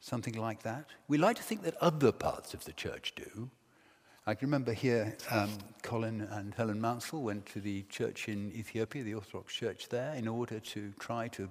something 0.00 0.34
like 0.34 0.62
that. 0.62 0.86
We 1.08 1.18
like 1.18 1.36
to 1.36 1.42
think 1.42 1.62
that 1.62 1.76
other 1.80 2.12
parts 2.12 2.54
of 2.54 2.64
the 2.64 2.72
church 2.72 3.14
do. 3.14 3.50
I 4.26 4.34
can 4.34 4.48
remember 4.48 4.72
here, 4.72 5.16
um, 5.30 5.50
Colin 5.82 6.20
and 6.20 6.54
Helen 6.54 6.80
Mounsell 6.80 7.22
went 7.22 7.46
to 7.46 7.60
the 7.60 7.82
church 7.84 8.28
in 8.28 8.52
Ethiopia, 8.52 9.02
the 9.02 9.14
Orthodox 9.14 9.54
church 9.54 9.88
there, 9.88 10.14
in 10.14 10.28
order 10.28 10.60
to 10.60 10.92
try 10.98 11.28
to 11.28 11.48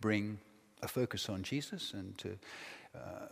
bring 0.00 0.38
a 0.82 0.88
focus 0.88 1.28
on 1.28 1.42
Jesus 1.42 1.92
and 1.92 2.16
to 2.18 2.38
uh, 2.94 3.26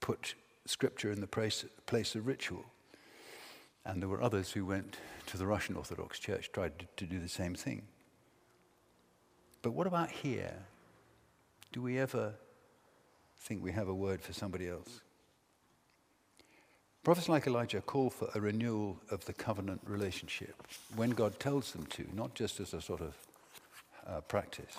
put 0.00 0.34
scripture 0.66 1.10
in 1.10 1.20
the 1.20 1.26
place, 1.26 1.64
place 1.86 2.14
of 2.14 2.26
ritual. 2.26 2.64
And 3.84 4.00
there 4.00 4.08
were 4.08 4.22
others 4.22 4.52
who 4.52 4.64
went 4.64 4.96
to 5.26 5.36
the 5.36 5.46
Russian 5.46 5.76
Orthodox 5.76 6.18
Church, 6.18 6.50
tried 6.52 6.78
to, 6.78 6.86
to 6.98 7.06
do 7.06 7.18
the 7.18 7.28
same 7.28 7.54
thing. 7.54 7.82
But 9.62 9.72
what 9.72 9.86
about 9.86 10.10
here? 10.10 10.54
Do 11.72 11.82
we 11.82 11.98
ever 11.98 12.34
think 13.42 13.62
we 13.62 13.72
have 13.72 13.88
a 13.88 13.94
word 13.94 14.22
for 14.22 14.32
somebody 14.32 14.68
else. 14.68 15.00
Prophets 17.02 17.28
like 17.28 17.48
Elijah 17.48 17.80
call 17.80 18.08
for 18.08 18.28
a 18.36 18.40
renewal 18.40 19.00
of 19.10 19.24
the 19.24 19.32
covenant 19.32 19.80
relationship 19.84 20.54
when 20.94 21.10
God 21.10 21.40
tells 21.40 21.72
them 21.72 21.84
to, 21.86 22.06
not 22.14 22.34
just 22.34 22.60
as 22.60 22.72
a 22.72 22.80
sort 22.80 23.00
of 23.00 23.16
uh, 24.06 24.20
practice. 24.20 24.76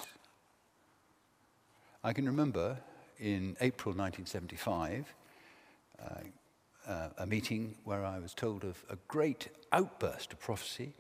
I 2.06 2.14
can 2.14 2.26
remember 2.26 2.78
in 3.20 3.58
April 3.60 3.94
1975 3.94 5.14
uh, 6.00 6.06
uh, 6.88 7.10
a 7.18 7.26
meeting 7.26 7.76
where 7.84 8.06
I 8.06 8.20
was 8.20 8.34
told 8.34 8.64
of 8.64 8.82
a 8.90 8.98
great 9.10 9.50
outburst 9.74 10.32
of 10.32 10.40
prophecy 10.40 10.94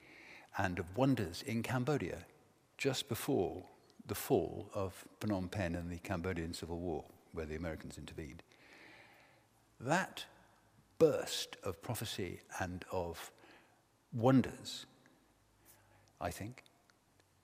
and 0.57 0.79
of 0.79 0.97
wonders 0.97 1.41
in 1.47 1.63
Cambodia 1.63 2.19
just 2.77 3.07
before 3.07 3.63
the 4.05 4.15
fall 4.15 4.69
of 4.73 5.05
Phnom 5.21 5.49
Penh 5.49 5.75
and 5.75 5.89
the 5.89 5.99
Cambodian 5.99 6.53
Civil 6.53 6.79
War 6.79 7.05
where 7.33 7.45
the 7.45 7.55
Americans 7.55 7.97
intervened. 7.97 8.43
That 9.79 10.25
burst 10.99 11.57
of 11.63 11.81
prophecy 11.81 12.39
and 12.59 12.85
of 12.91 13.31
wonders, 14.13 14.85
I 16.21 16.29
think, 16.29 16.63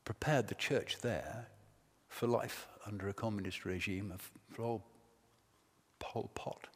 prepared 0.06 0.48
the 0.48 0.56
church 0.56 1.00
there 1.02 1.48
for 2.08 2.28
life 2.28 2.68
under 2.86 3.10
a 3.10 3.14
communist 3.14 3.66
regime 3.66 4.12
of 4.12 4.32
for 4.52 4.82
Pol 6.00 6.32
Pot, 6.34 6.68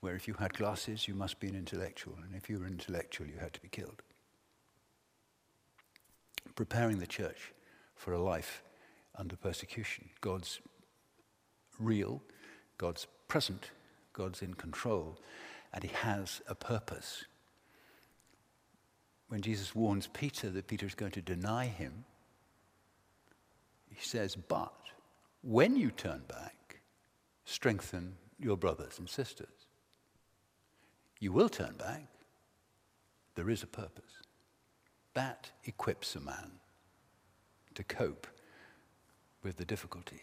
where 0.00 0.14
if 0.14 0.28
you 0.28 0.34
had 0.34 0.54
glasses, 0.54 1.08
you 1.08 1.14
must 1.14 1.40
be 1.40 1.48
an 1.48 1.54
intellectual, 1.54 2.16
and 2.22 2.34
if 2.34 2.48
you 2.48 2.58
were 2.58 2.66
an 2.66 2.72
intellectual, 2.72 3.26
you 3.26 3.38
had 3.40 3.52
to 3.54 3.60
be 3.60 3.68
killed. 3.68 4.02
Preparing 6.54 6.98
the 6.98 7.06
church 7.06 7.52
for 7.96 8.12
a 8.12 8.22
life 8.22 8.62
under 9.16 9.36
persecution. 9.36 10.10
God's 10.20 10.60
real, 11.78 12.22
God's 12.78 13.06
present, 13.28 13.70
God's 14.12 14.42
in 14.42 14.54
control, 14.54 15.18
and 15.72 15.82
He 15.82 15.90
has 15.90 16.40
a 16.48 16.54
purpose. 16.54 17.24
When 19.28 19.42
Jesus 19.42 19.74
warns 19.74 20.06
Peter 20.06 20.50
that 20.50 20.66
Peter 20.66 20.86
is 20.86 20.94
going 20.94 21.12
to 21.12 21.22
deny 21.22 21.66
him, 21.66 22.04
he 23.88 24.00
says, 24.00 24.36
But 24.36 24.72
when 25.42 25.76
you 25.76 25.90
turn 25.90 26.22
back, 26.28 26.80
strengthen 27.44 28.16
your 28.38 28.56
brothers 28.56 28.98
and 28.98 29.08
sisters. 29.08 29.66
You 31.20 31.32
will 31.32 31.48
turn 31.48 31.74
back. 31.76 32.06
There 33.34 33.50
is 33.50 33.62
a 33.62 33.66
purpose. 33.66 34.12
That 35.14 35.50
equips 35.64 36.14
a 36.16 36.20
man 36.20 36.52
to 37.74 37.84
cope 37.84 38.26
with 39.42 39.56
the 39.56 39.64
difficulty. 39.64 40.22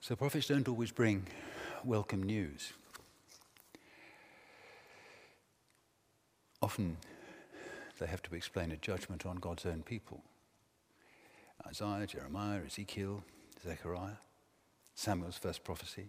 So 0.00 0.16
prophets 0.16 0.48
don't 0.48 0.68
always 0.68 0.92
bring 0.92 1.26
welcome 1.84 2.22
news. 2.22 2.72
Often 6.62 6.96
they 7.98 8.06
have 8.06 8.22
to 8.22 8.34
explain 8.34 8.70
a 8.70 8.76
judgment 8.76 9.26
on 9.26 9.36
God's 9.36 9.66
own 9.66 9.82
people. 9.82 10.22
Isaiah, 11.66 12.06
Jeremiah, 12.06 12.60
Ezekiel, 12.64 13.24
Zechariah, 13.62 14.18
Samuel's 14.94 15.36
first 15.36 15.64
prophecy. 15.64 16.06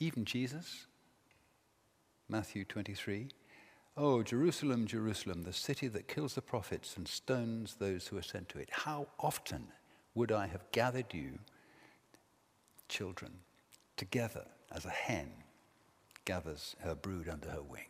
Even 0.00 0.24
Jesus, 0.24 0.86
Matthew 2.28 2.64
23. 2.64 3.28
Oh, 3.96 4.22
Jerusalem, 4.22 4.86
Jerusalem, 4.86 5.42
the 5.42 5.52
city 5.52 5.88
that 5.88 6.08
kills 6.08 6.34
the 6.34 6.42
prophets 6.42 6.96
and 6.96 7.06
stones 7.06 7.74
those 7.74 8.06
who 8.06 8.16
are 8.16 8.22
sent 8.22 8.48
to 8.50 8.58
it. 8.58 8.68
How 8.70 9.08
often 9.18 9.68
would 10.14 10.32
I 10.32 10.46
have 10.46 10.70
gathered 10.72 11.12
you, 11.12 11.38
children, 12.88 13.32
together 13.96 14.44
as 14.72 14.84
a 14.84 14.90
hen 14.90 15.30
gathers 16.24 16.76
her 16.80 16.94
brood 16.94 17.28
under 17.28 17.48
her 17.50 17.62
wing? 17.62 17.88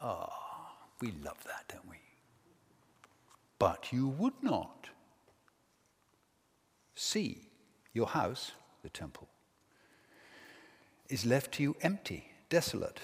Ah, 0.00 0.28
oh, 0.30 0.72
we 1.00 1.12
love 1.24 1.42
that, 1.44 1.64
don't 1.68 1.88
we? 1.88 1.96
But 3.58 3.92
you 3.92 4.08
would 4.08 4.34
not. 4.42 4.88
See, 6.94 7.48
your 7.92 8.06
house, 8.06 8.52
the 8.82 8.88
temple, 8.88 9.28
is 11.08 11.24
left 11.24 11.52
to 11.52 11.62
you 11.62 11.76
empty, 11.82 12.30
desolate. 12.48 13.00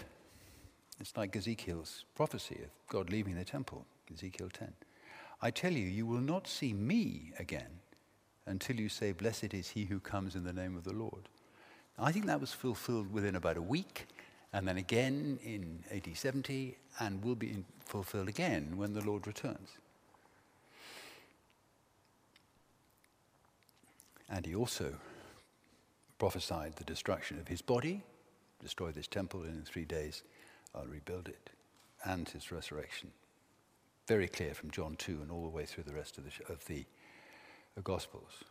It's 1.00 1.17
like 1.17 1.35
Ezekiel's 1.35 2.05
prophecy 2.15 2.61
of 2.62 2.71
God 2.89 3.11
leaving 3.11 3.37
the 3.37 3.45
temple, 3.45 3.87
Ezekiel 4.12 4.50
10. 4.53 4.73
I 5.43 5.50
tell 5.50 5.73
you, 5.73 5.87
you 5.87 6.07
will 6.07 6.21
not 6.21 6.47
see 6.47 6.73
me 6.73 7.33
again 7.39 7.81
until 8.50 8.80
you 8.80 8.88
say, 8.88 9.12
Blessed 9.12 9.54
is 9.54 9.71
he 9.71 9.85
who 9.85 10.00
comes 10.00 10.35
in 10.35 10.45
the 10.45 10.52
name 10.52 10.76
of 10.76 10.85
the 10.85 10.92
Lord. 10.92 11.28
I 11.99 12.12
think 12.12 12.26
that 12.26 12.40
was 12.40 12.52
fulfilled 12.52 13.12
within 13.12 13.37
about 13.37 13.57
a 13.57 13.62
week, 13.62 14.07
and 14.52 14.66
then 14.66 14.76
again 14.76 15.38
in 15.45 15.85
AD 15.90 16.16
70, 16.16 16.76
and 16.99 17.23
will 17.23 17.35
be 17.35 17.64
fulfilled 17.85 18.28
again 18.28 18.76
when 18.76 18.92
the 18.92 19.02
Lord 19.02 19.26
returns. 19.26 19.71
And 24.28 24.47
he 24.47 24.54
also 24.54 24.95
prophesied 26.19 26.76
the 26.76 26.85
destruction 26.85 27.38
of 27.38 27.49
his 27.49 27.62
body, 27.62 28.02
destroy 28.62 28.92
this 28.92 29.07
temple, 29.07 29.42
and 29.42 29.57
in 29.57 29.62
three 29.62 29.85
days 29.85 30.23
I'll 30.75 30.87
rebuild 30.87 31.28
it, 31.28 31.50
and 32.04 32.28
his 32.28 32.52
resurrection. 32.52 33.11
Very 34.07 34.28
clear 34.28 34.54
from 34.54 34.71
John 34.71 34.97
2 34.97 35.21
and 35.23 35.30
all 35.30 35.42
the 35.42 35.49
way 35.49 35.64
through 35.64 35.85
the 35.85 35.95
rest 35.95 36.19
of 36.19 36.25
the, 36.25 36.52
of 36.52 36.64
the, 36.66 36.85
the 37.75 37.83
Gospels. 37.83 38.45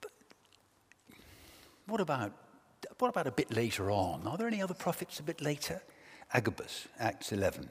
But 0.00 0.10
what 1.86 2.00
about, 2.00 2.32
what 2.98 3.08
about 3.08 3.26
a 3.26 3.32
bit 3.32 3.54
later 3.54 3.90
on? 3.90 4.26
Are 4.26 4.36
there 4.36 4.46
any 4.46 4.62
other 4.62 4.74
prophets 4.74 5.20
a 5.20 5.22
bit 5.22 5.40
later? 5.40 5.82
Agabus, 6.32 6.88
Acts 6.98 7.32
11. 7.32 7.70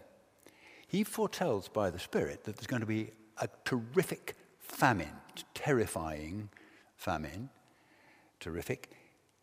He 0.88 1.04
foretells 1.04 1.68
by 1.68 1.90
the 1.90 2.00
Spirit 2.00 2.44
that 2.46 2.56
there's 2.56 2.68
going 2.68 2.82
to 2.82 2.88
be 2.88 3.12
a 3.40 3.50
terrific 3.66 4.36
famine, 4.60 5.14
terrifying 5.54 6.50
famine, 6.96 7.50
terrific, 8.40 8.92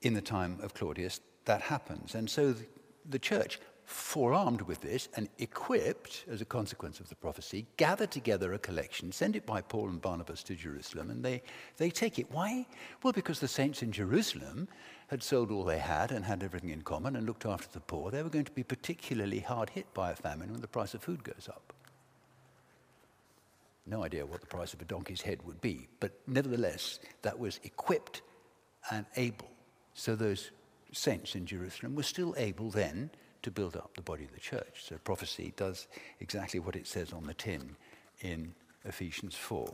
in 0.02 0.14
the 0.14 0.20
time 0.20 0.58
of 0.62 0.74
Claudius, 0.74 1.20
that 1.44 1.62
happens. 1.62 2.14
And 2.14 2.28
so 2.28 2.52
the, 2.52 2.66
the 3.08 3.18
church, 3.18 3.58
forearmed 3.84 4.62
with 4.62 4.80
this 4.80 5.08
and 5.16 5.28
equipped 5.38 6.24
as 6.30 6.40
a 6.40 6.44
consequence 6.44 7.00
of 7.00 7.08
the 7.08 7.14
prophecy, 7.14 7.66
gather 7.76 8.06
together 8.06 8.52
a 8.54 8.58
collection, 8.58 9.12
send 9.12 9.36
it 9.36 9.44
by 9.44 9.60
Paul 9.60 9.88
and 9.88 10.00
Barnabas 10.00 10.42
to 10.44 10.54
Jerusalem, 10.54 11.10
and 11.10 11.24
they, 11.24 11.42
they 11.76 11.90
take 11.90 12.18
it. 12.18 12.30
Why? 12.30 12.66
Well, 13.02 13.12
because 13.12 13.40
the 13.40 13.48
saints 13.48 13.82
in 13.82 13.92
Jerusalem 13.92 14.68
had 15.08 15.22
sold 15.22 15.50
all 15.50 15.64
they 15.64 15.78
had 15.78 16.12
and 16.12 16.24
had 16.24 16.42
everything 16.42 16.70
in 16.70 16.82
common 16.82 17.16
and 17.16 17.26
looked 17.26 17.44
after 17.44 17.68
the 17.72 17.80
poor. 17.80 18.10
They 18.10 18.22
were 18.22 18.30
going 18.30 18.46
to 18.46 18.52
be 18.52 18.62
particularly 18.62 19.40
hard 19.40 19.70
hit 19.70 19.92
by 19.92 20.10
a 20.10 20.16
famine 20.16 20.50
when 20.50 20.60
the 20.60 20.68
price 20.68 20.94
of 20.94 21.02
food 21.02 21.22
goes 21.22 21.48
up. 21.48 21.72
No 23.86 24.02
idea 24.02 24.24
what 24.24 24.40
the 24.40 24.46
price 24.46 24.72
of 24.72 24.80
a 24.80 24.86
donkey's 24.86 25.20
head 25.20 25.40
would 25.44 25.60
be, 25.60 25.88
but 26.00 26.12
nevertheless, 26.26 27.00
that 27.20 27.38
was 27.38 27.60
equipped 27.64 28.22
and 28.90 29.04
able. 29.16 29.50
So 29.92 30.16
those 30.16 30.50
saints 30.92 31.34
in 31.34 31.44
Jerusalem 31.44 31.94
were 31.94 32.02
still 32.02 32.34
able 32.38 32.70
then 32.70 33.10
to 33.44 33.50
build 33.50 33.76
up 33.76 33.94
the 33.94 34.02
body 34.02 34.24
of 34.24 34.32
the 34.32 34.40
church. 34.40 34.82
So 34.82 34.96
prophecy 35.04 35.52
does 35.56 35.86
exactly 36.20 36.60
what 36.60 36.76
it 36.76 36.86
says 36.86 37.12
on 37.12 37.24
the 37.24 37.34
tin 37.34 37.76
in 38.20 38.54
Ephesians 38.84 39.34
4. 39.34 39.72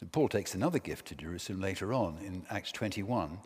So 0.00 0.06
Paul 0.10 0.28
takes 0.28 0.54
another 0.54 0.78
gift 0.78 1.08
to 1.08 1.14
Jerusalem 1.14 1.60
later 1.60 1.92
on 1.92 2.18
in 2.24 2.44
Acts 2.50 2.72
21. 2.72 3.38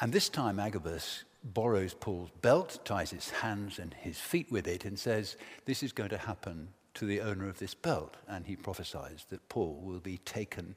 And 0.00 0.12
this 0.12 0.28
time 0.28 0.58
Agabus 0.58 1.24
borrows 1.42 1.94
Paul's 1.94 2.30
belt, 2.40 2.78
ties 2.84 3.10
his 3.10 3.30
hands 3.30 3.78
and 3.78 3.92
his 3.94 4.18
feet 4.18 4.50
with 4.50 4.66
it, 4.66 4.84
and 4.84 4.98
says, 4.98 5.36
This 5.66 5.82
is 5.82 5.92
going 5.92 6.10
to 6.10 6.18
happen 6.18 6.68
to 6.94 7.04
the 7.04 7.20
owner 7.20 7.48
of 7.48 7.58
this 7.58 7.74
belt. 7.74 8.16
And 8.28 8.46
he 8.46 8.56
prophesies 8.56 9.26
that 9.30 9.46
Paul 9.48 9.80
will 9.82 10.00
be 10.00 10.18
taken 10.18 10.76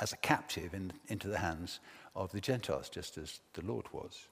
as 0.00 0.12
a 0.12 0.18
captive 0.18 0.74
in, 0.74 0.92
into 1.08 1.28
the 1.28 1.38
hands 1.38 1.80
of 2.16 2.32
the 2.32 2.40
Gentiles, 2.40 2.88
just 2.88 3.18
as 3.18 3.40
the 3.52 3.64
Lord 3.64 3.86
was. 3.92 4.26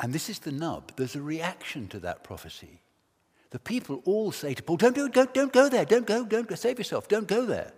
And 0.00 0.12
this 0.12 0.28
is 0.28 0.40
the 0.40 0.52
nub. 0.52 0.92
There's 0.96 1.16
a 1.16 1.22
reaction 1.22 1.88
to 1.88 2.00
that 2.00 2.22
prophecy. 2.22 2.80
The 3.50 3.58
people 3.58 4.02
all 4.04 4.32
say 4.32 4.54
to 4.54 4.62
Paul, 4.62 4.76
don't, 4.76 4.94
don't, 4.94 5.12
don't, 5.12 5.32
don't 5.32 5.52
go 5.52 5.68
there, 5.68 5.84
don't 5.84 6.06
go, 6.06 6.24
don't 6.24 6.48
go, 6.48 6.54
save 6.54 6.78
yourself, 6.78 7.08
don't 7.08 7.28
go 7.28 7.46
there. 7.46 7.72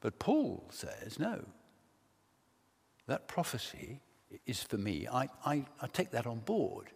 But 0.00 0.18
Paul 0.18 0.64
says, 0.70 1.18
no, 1.18 1.44
that 3.06 3.28
prophecy 3.28 4.00
is 4.46 4.62
for 4.62 4.78
me. 4.78 5.06
I, 5.12 5.28
I, 5.44 5.64
I 5.80 5.86
take 5.88 6.10
that 6.12 6.26
on 6.26 6.38
board. 6.40 6.86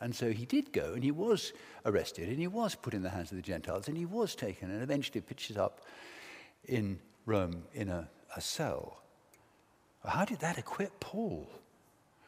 And 0.00 0.14
so 0.14 0.30
he 0.30 0.46
did 0.46 0.72
go, 0.72 0.92
and 0.94 1.02
he 1.02 1.10
was 1.10 1.52
arrested, 1.84 2.28
and 2.28 2.38
he 2.38 2.46
was 2.46 2.74
put 2.74 2.94
in 2.94 3.02
the 3.02 3.10
hands 3.10 3.30
of 3.30 3.36
the 3.36 3.42
Gentiles, 3.42 3.88
and 3.88 3.96
he 3.96 4.06
was 4.06 4.34
taken, 4.34 4.70
and 4.70 4.82
eventually 4.82 5.20
pitched 5.20 5.56
up 5.58 5.82
in 6.64 6.98
Rome 7.26 7.64
in 7.74 7.88
a, 7.88 8.08
a 8.34 8.40
cell. 8.40 9.02
How 10.04 10.24
did 10.24 10.40
that 10.40 10.56
equip 10.56 11.00
Paul? 11.00 11.46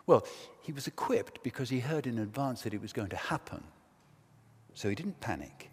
Well, 0.06 0.26
he 0.62 0.72
was 0.72 0.86
equipped 0.86 1.42
because 1.42 1.68
he 1.68 1.80
heard 1.80 2.06
in 2.06 2.18
advance 2.18 2.62
that 2.62 2.74
it 2.74 2.80
was 2.80 2.92
going 2.92 3.08
to 3.10 3.16
happen. 3.16 3.62
So 4.74 4.88
he 4.88 4.94
didn't 4.94 5.20
panic. 5.20 5.70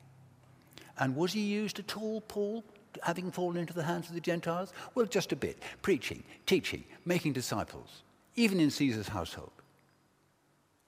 And 0.97 1.15
was 1.15 1.33
he 1.33 1.41
used 1.41 1.79
at 1.79 1.97
all, 1.97 2.21
Paul, 2.21 2.63
having 3.03 3.31
fallen 3.31 3.57
into 3.57 3.73
the 3.73 3.83
hands 3.83 4.09
of 4.09 4.15
the 4.15 4.21
Gentiles? 4.21 4.73
Well, 4.95 5.05
just 5.05 5.31
a 5.31 5.35
bit. 5.35 5.61
Preaching, 5.81 6.23
teaching, 6.45 6.83
making 7.05 7.33
disciples, 7.33 8.03
even 8.35 8.59
in 8.59 8.69
Caesar's 8.69 9.07
household. 9.07 9.51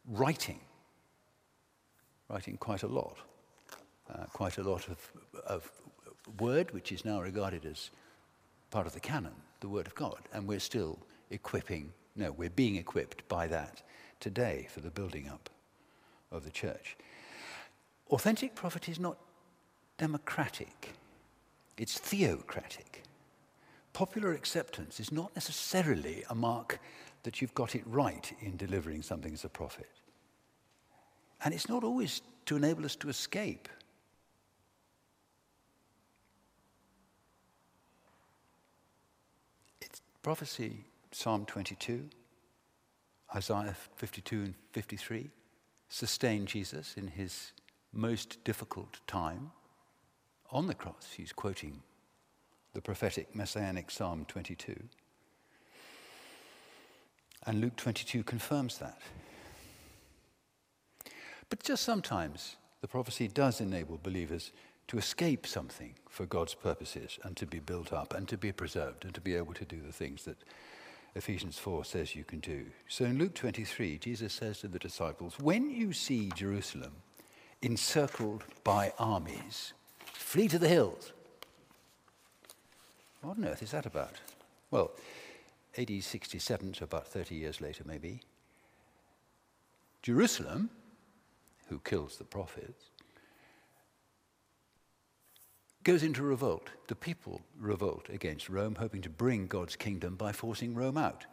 Writing, 0.08 0.60
writing 2.28 2.58
quite 2.58 2.84
a 2.84 2.88
lot, 2.88 3.18
uh, 4.12 4.26
quite 4.34 4.58
a 4.58 4.64
lot 4.64 4.88
of, 4.90 5.12
of 5.46 5.72
word, 6.40 6.74
which 6.74 6.92
is 6.92 7.06
now 7.06 7.22
regarded 7.22 7.66
as 7.66 7.92
part 8.72 8.88
of 8.88 8.94
the 8.94 9.00
canon, 9.00 9.34
the 9.60 9.70
Word 9.70 9.86
of 9.88 9.96
God. 9.96 10.20
And 10.34 10.48
we're 10.48 10.60
still 10.60 10.98
equipping, 11.30 11.94
no, 12.16 12.32
we're 12.32 12.50
being 12.50 12.76
equipped 12.76 13.28
by 13.28 13.48
that 13.48 13.82
today 14.20 14.68
for 14.70 14.82
the 14.82 14.90
building 14.90 15.28
up 15.28 15.50
of 16.32 16.44
the 16.44 16.52
church. 16.52 16.98
Authentic 18.10 18.56
prophecy 18.56 18.92
is 18.92 19.00
not 19.00 19.18
democratic, 19.98 20.94
it's 21.78 21.98
theocratic. 21.98 23.04
Popular 23.94 24.34
acceptance 24.34 25.00
is 25.00 25.12
not 25.12 25.36
necessarily 25.36 26.24
a 26.30 26.36
mark 26.36 26.80
that 27.24 27.42
you've 27.42 27.54
got 27.54 27.76
it 27.76 27.84
right 27.86 28.34
in 28.40 28.56
delivering 28.56 29.02
something 29.02 29.34
as 29.34 29.44
a 29.44 29.50
prophet. 29.50 29.90
And 31.44 31.54
it's 31.54 31.68
not 31.68 31.84
always 31.84 32.22
to 32.46 32.56
enable 32.56 32.86
us 32.86 32.96
to 32.98 33.10
escape. 33.10 33.68
It's 39.82 40.02
prophecy, 40.22 40.86
Psalm 41.12 41.46
22, 41.46 42.10
Isaiah 43.36 43.76
52 43.96 44.36
and 44.36 44.54
53, 44.72 45.30
sustain 45.90 46.46
Jesus 46.46 46.96
in 46.96 47.08
his 47.08 47.52
most 47.94 48.44
difficult 48.44 49.00
time 49.08 49.52
on 50.52 50.68
the 50.68 50.74
cross. 50.74 51.14
He's 51.16 51.34
quoting 51.34 51.82
the 52.74 52.82
prophetic 52.82 53.36
messianic 53.36 53.92
Psalm 53.92 54.26
22. 54.28 54.76
And 57.46 57.60
Luke 57.60 57.76
22 57.76 58.24
confirms 58.24 58.78
that. 58.78 59.00
But 61.50 61.64
just 61.64 61.84
sometimes 61.84 62.56
the 62.80 62.88
prophecy 62.88 63.28
does 63.28 63.60
enable 63.60 64.00
believers 64.02 64.52
to 64.88 64.98
escape 64.98 65.46
something 65.46 65.94
for 66.10 66.26
God's 66.26 66.54
purposes 66.54 67.20
and 67.24 67.36
to 67.38 67.46
be 67.46 67.60
built 67.60 67.92
up 67.92 68.14
and 68.14 68.28
to 68.28 68.38
be 68.38 68.52
preserved 68.52 69.04
and 69.04 69.14
to 69.14 69.22
be 69.22 69.36
able 69.36 69.54
to 69.56 69.66
do 69.66 69.82
the 69.86 69.92
things 69.92 70.24
that 70.26 70.38
Ephesians 71.16 71.58
4 71.58 71.84
says 71.84 72.16
you 72.16 72.24
can 72.24 72.40
do. 72.40 72.66
So 72.88 73.06
in 73.06 73.18
Luke 73.18 73.34
23, 73.34 73.98
Jesus 73.98 74.34
says 74.34 74.60
to 74.60 74.68
the 74.68 74.80
disciples, 74.80 75.38
When 75.40 75.70
you 75.70 75.92
see 75.92 76.32
Jerusalem 76.36 76.94
encircled 77.62 78.44
by 78.64 78.94
armies, 78.98 79.74
flee 80.06 80.48
to 80.48 80.60
the 80.60 80.70
hills. 80.70 81.12
What 83.22 83.38
on 83.38 83.46
earth 83.46 83.62
is 83.62 83.72
that 83.72 83.86
about? 83.86 84.16
Well, 84.72 84.92
AD 85.78 86.04
67, 86.04 86.74
so 86.76 86.84
about 86.86 87.08
30 87.08 87.36
years 87.36 87.62
later, 87.62 87.84
maybe, 87.86 88.22
Jerusalem, 90.02 90.70
who 91.68 91.80
kills 91.80 92.18
the 92.18 92.24
prophets, 92.24 92.86
goes 95.84 96.04
into 96.04 96.24
revolt. 96.24 96.70
The 96.88 96.96
people 96.96 97.42
revolt 97.60 98.08
against 98.10 98.50
Rome, 98.50 98.76
hoping 98.76 99.02
to 99.02 99.10
bring 99.10 99.48
God's 99.48 99.76
kingdom 99.76 100.16
by 100.16 100.32
forcing 100.32 100.76
Rome 100.76 100.98
out. 100.98 101.26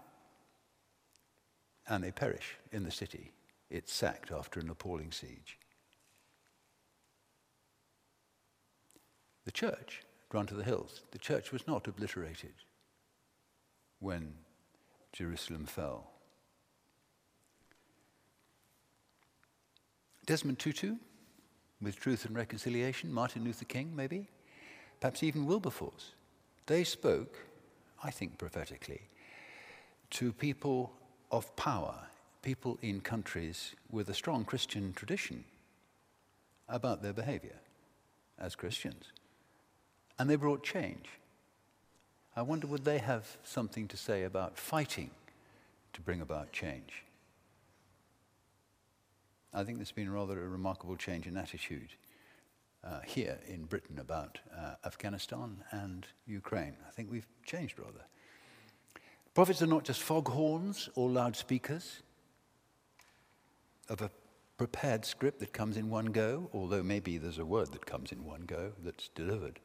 And 1.86 2.02
they 2.02 2.10
perish 2.10 2.56
in 2.72 2.84
the 2.84 2.90
city. 2.90 3.32
It's 3.70 3.92
sacked 3.92 4.30
after 4.32 4.60
an 4.60 4.70
appalling 4.70 5.12
siege. 5.12 5.58
The 9.44 9.52
church 9.52 10.02
run 10.32 10.46
to 10.46 10.54
the 10.54 10.64
hills. 10.64 11.02
The 11.10 11.18
church 11.18 11.52
was 11.52 11.66
not 11.66 11.86
obliterated 11.86 12.52
when 14.00 14.34
Jerusalem 15.12 15.66
fell. 15.66 16.10
Desmond 20.26 20.58
Tutu, 20.58 20.96
with 21.80 21.96
Truth 21.96 22.26
and 22.26 22.36
Reconciliation, 22.36 23.10
Martin 23.10 23.44
Luther 23.44 23.64
King, 23.64 23.96
maybe, 23.96 24.28
perhaps 25.00 25.22
even 25.22 25.46
Wilberforce, 25.46 26.12
they 26.66 26.84
spoke, 26.84 27.46
I 28.02 28.10
think 28.10 28.38
prophetically, 28.38 29.02
to 30.10 30.32
people 30.32 30.92
of 31.30 31.54
power, 31.56 31.94
people 32.42 32.78
in 32.82 33.00
countries 33.00 33.74
with 33.90 34.08
a 34.08 34.14
strong 34.14 34.44
Christian 34.44 34.92
tradition 34.92 35.44
about 36.68 37.02
their 37.02 37.12
behavior 37.12 37.56
as 38.38 38.54
Christians. 38.54 39.06
And 40.18 40.28
they 40.28 40.36
brought 40.36 40.62
change. 40.62 41.06
I 42.36 42.42
wonder 42.42 42.66
would 42.66 42.84
they 42.84 42.98
have 42.98 43.36
something 43.42 43.88
to 43.88 43.96
say 43.96 44.24
about 44.24 44.58
fighting 44.58 45.10
to 45.92 46.00
bring 46.00 46.20
about 46.20 46.52
change? 46.52 47.04
I 49.52 49.64
think 49.64 49.78
there's 49.78 49.92
been 49.92 50.12
rather 50.12 50.44
a 50.44 50.48
remarkable 50.48 50.96
change 50.96 51.26
in 51.26 51.36
attitude 51.36 51.88
uh, 52.84 53.00
here 53.04 53.38
in 53.46 53.64
Britain 53.64 53.98
about 53.98 54.38
uh, 54.56 54.74
Afghanistan 54.84 55.62
and 55.70 56.06
Ukraine. 56.26 56.74
I 56.86 56.90
think 56.90 57.10
we've 57.10 57.26
changed 57.44 57.78
rather. 57.78 58.04
Prophets 59.34 59.62
are 59.62 59.66
not 59.66 59.84
just 59.84 60.02
foghorns 60.02 60.88
or 60.94 61.08
loudspeakers 61.08 62.02
of 63.88 64.02
a 64.02 64.10
prepared 64.56 65.04
script 65.04 65.38
that 65.40 65.52
comes 65.52 65.76
in 65.76 65.88
one 65.88 66.06
go, 66.06 66.50
although 66.52 66.82
maybe 66.82 67.18
there's 67.18 67.38
a 67.38 67.44
word 67.44 67.72
that 67.72 67.86
comes 67.86 68.10
in 68.10 68.24
one 68.24 68.42
go 68.42 68.72
that's 68.84 69.08
delivered. 69.14 69.60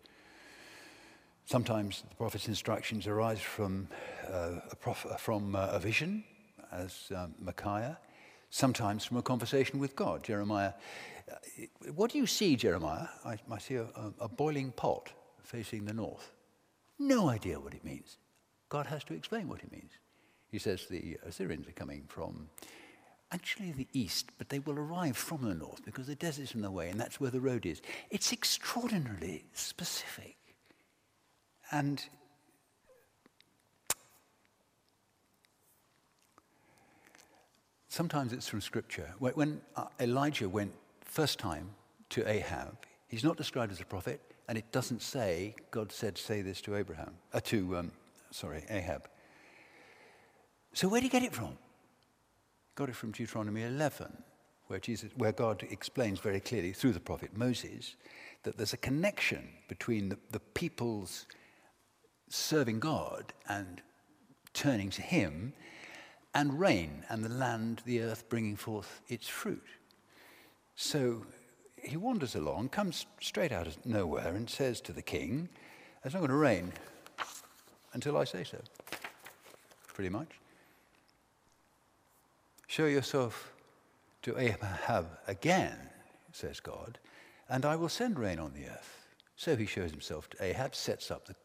Sometimes 1.46 2.04
the 2.08 2.16
prophet's 2.16 2.48
instructions 2.48 3.08
arise 3.08 3.42
from, 3.42 3.88
uh, 4.32 4.60
a, 4.72 4.76
prof- 4.76 5.20
from 5.20 5.56
uh, 5.56 5.70
a 5.72 5.80
vision, 5.80 6.24
as 6.72 7.12
um, 7.16 7.34
Micaiah 7.40 7.98
sometimes 8.54 9.04
from 9.04 9.18
a 9.18 9.22
conversation 9.24 9.80
with 9.80 9.96
God. 9.96 10.24
Jeremiah, 10.24 10.70
uh, 10.70 10.72
what 11.96 12.12
do 12.12 12.18
you 12.18 12.28
see, 12.28 12.56
Jeremiah? 12.56 13.08
I, 13.26 13.38
I 13.52 13.58
see 13.58 13.76
a, 13.76 13.88
a, 14.20 14.28
boiling 14.28 14.72
pot 14.72 15.12
facing 15.44 15.86
the 15.86 15.94
north. 15.94 16.32
No 17.00 17.30
idea 17.30 17.60
what 17.60 17.74
it 17.74 17.84
means. 17.84 18.18
God 18.70 18.86
has 18.88 19.04
to 19.06 19.14
explain 19.14 19.48
what 19.48 19.62
it 19.62 19.72
means. 19.72 19.92
He 20.50 20.60
says 20.60 20.86
the 20.88 21.18
Assyrians 21.26 21.68
are 21.68 21.74
coming 21.74 22.06
from 22.08 22.50
actually 23.32 23.72
the 23.72 23.88
east, 23.94 24.30
but 24.38 24.50
they 24.50 24.60
will 24.60 24.78
arrive 24.78 25.18
from 25.18 25.42
the 25.42 25.56
north 25.56 25.84
because 25.86 26.08
the 26.08 26.16
desert's 26.16 26.54
in 26.54 26.62
the 26.62 26.72
way, 26.72 26.90
and 26.90 27.00
that's 27.00 27.20
where 27.20 27.32
the 27.32 27.42
road 27.42 27.66
is. 27.66 27.82
It's 28.12 28.32
extraordinarily 28.32 29.46
specific. 29.54 30.38
And 31.72 32.04
Sometimes 37.94 38.34
it's 38.34 38.48
from 38.48 38.60
Scripture. 38.60 39.14
When 39.20 39.62
uh, 39.76 39.86
Elijah 40.00 40.50
went 40.50 40.74
first 41.14 41.38
time 41.38 41.70
to 42.10 42.28
Ahab, 42.28 42.76
he's 43.08 43.24
not 43.24 43.38
described 43.38 43.72
as 43.72 43.80
a 43.80 43.86
prophet, 43.86 44.20
and 44.48 44.58
it 44.58 44.72
doesn't 44.72 45.04
say, 45.04 45.54
God 45.70 45.92
said, 45.92 46.18
say 46.18 46.42
this 46.42 46.60
to 46.62 46.76
Abraham, 46.76 47.14
uh, 47.34 47.40
to, 47.42 47.78
um, 47.78 47.92
sorry, 48.32 48.66
Ahab. 48.68 49.08
So 50.74 50.88
where 50.88 51.00
did 51.00 51.12
he 51.12 51.20
get 51.20 51.22
it 51.22 51.32
from? 51.32 51.56
Got 52.74 52.90
it 52.90 52.96
from 52.96 53.12
Deuteronomy 53.12 53.62
11, 53.62 54.24
where, 54.66 54.80
Jesus, 54.80 55.12
where 55.16 55.32
God 55.32 55.64
explains 55.70 56.20
very 56.20 56.40
clearly 56.40 56.74
through 56.74 56.94
the 56.94 57.00
prophet 57.00 57.38
Moses 57.38 57.96
that 58.42 58.58
there's 58.58 58.74
a 58.74 58.78
connection 58.78 59.50
between 59.68 60.10
the, 60.10 60.18
the 60.32 60.40
people's 60.40 61.28
serving 62.28 62.80
God 62.80 63.34
and 63.48 63.84
turning 64.56 64.90
to 64.90 65.04
Him 65.04 65.54
and 66.34 66.60
rain, 66.60 67.06
and 67.10 67.24
the 67.24 67.30
land, 67.30 67.84
the 67.86 68.02
earth, 68.02 68.28
bringing 68.30 68.56
forth 68.56 69.02
its 69.08 69.28
fruit. 69.28 69.62
So 70.76 71.26
he 71.76 71.98
wanders 71.98 72.36
along, 72.36 72.70
comes 72.70 73.06
straight 73.20 73.52
out 73.52 73.68
of 73.68 73.86
nowhere, 73.86 74.36
and 74.36 74.50
says 74.50 74.82
to 74.82 74.94
the 74.94 75.02
king, 75.02 75.50
It's 76.04 76.14
not 76.14 76.20
going 76.20 76.32
to 76.32 76.36
rain 76.38 76.74
until 77.94 78.18
I 78.18 78.24
say 78.24 78.44
so. 78.44 78.60
Pretty 79.88 80.10
much. 80.10 80.30
Show 82.68 82.86
yourself 82.86 83.54
to 84.24 84.38
Ahab 84.38 85.08
again, 85.28 85.78
says 86.32 86.60
God, 86.60 86.98
and 87.50 87.66
I 87.66 87.76
will 87.76 87.90
send 87.90 88.18
rain 88.18 88.40
on 88.40 88.54
the 88.54 88.66
earth. 88.66 89.06
So 89.36 89.56
he 89.56 89.66
shows 89.66 89.92
himself 89.92 90.30
to 90.32 90.44
Ahab, 90.44 90.74
sets 90.74 91.12
up 91.12 91.26
the 91.26 91.36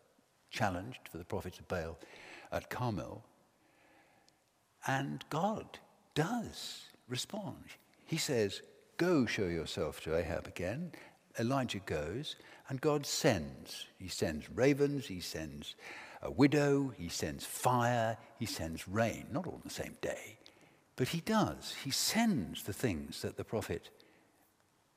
challenge 0.51 1.01
for 1.11 1.19
the 1.19 1.25
prophets 1.25 1.59
of 1.59 1.69
Baal 1.69 1.99
at 2.51 2.71
Carmel, 2.71 3.25
and 4.87 5.25
God 5.29 5.79
does 6.15 6.87
respond. 7.09 7.65
He 8.07 8.17
says, 8.17 8.63
Go 8.99 9.27
show 9.27 9.47
yourself 9.47 10.01
to 10.03 10.17
Ahab 10.17 10.49
again. 10.49 10.91
Elijah 11.39 11.79
goes, 11.79 12.35
and 12.69 12.81
God 12.81 13.07
sends. 13.07 13.87
He 13.97 14.09
sends 14.09 14.51
ravens, 14.51 15.07
he 15.07 15.21
sends 15.21 15.77
a 16.21 16.33
widow, 16.33 16.93
he 16.99 17.09
sends 17.09 17.47
fire, 17.47 18.19
he 18.41 18.47
sends 18.47 18.89
rain. 18.89 19.29
Not 19.31 19.47
all 19.47 19.55
on 19.55 19.61
the 19.63 19.71
same 19.71 19.97
day, 20.01 20.39
but 20.97 21.07
he 21.07 21.21
does. 21.21 21.77
He 21.85 21.93
sends 21.93 22.65
the 22.65 22.73
things 22.73 23.23
that 23.23 23.37
the 23.37 23.45
prophet 23.45 23.89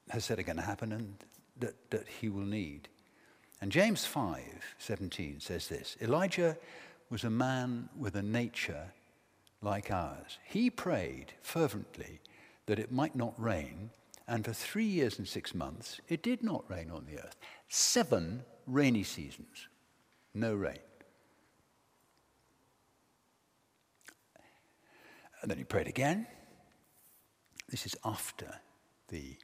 has 0.09 0.25
said 0.25 0.39
are 0.39 0.43
going 0.43 0.55
to 0.55 0.63
happen 0.63 0.91
and 0.91 1.23
that, 1.59 1.91
that 1.91 2.07
he 2.07 2.27
will 2.27 2.45
need. 2.45 2.89
And 3.61 3.71
James 3.71 4.03
5 4.03 4.41
17 4.79 5.39
says 5.39 5.67
this 5.67 5.95
Elijah 6.01 6.57
was 7.11 7.23
a 7.23 7.29
man 7.29 7.87
with 7.95 8.15
a 8.15 8.23
nature 8.23 8.93
like 9.61 9.91
ours. 9.91 10.39
He 10.43 10.71
prayed 10.71 11.33
fervently 11.43 12.19
that 12.71 12.79
it 12.79 12.89
might 12.89 13.17
not 13.17 13.33
rain, 13.37 13.89
and 14.29 14.45
for 14.45 14.53
three 14.53 14.85
years 14.85 15.17
and 15.17 15.27
six 15.27 15.53
months, 15.53 15.99
it 16.07 16.23
did 16.23 16.41
not 16.41 16.63
rain 16.69 16.89
on 16.89 17.05
the 17.05 17.19
earth. 17.21 17.35
Seven 17.67 18.45
rainy 18.65 19.03
seasons, 19.03 19.67
no 20.33 20.55
rain. 20.55 20.79
And 25.41 25.51
then 25.51 25.57
he 25.57 25.65
prayed 25.65 25.89
again. 25.89 26.25
This 27.67 27.85
is 27.85 27.93
after 28.05 28.61
the 29.09 29.35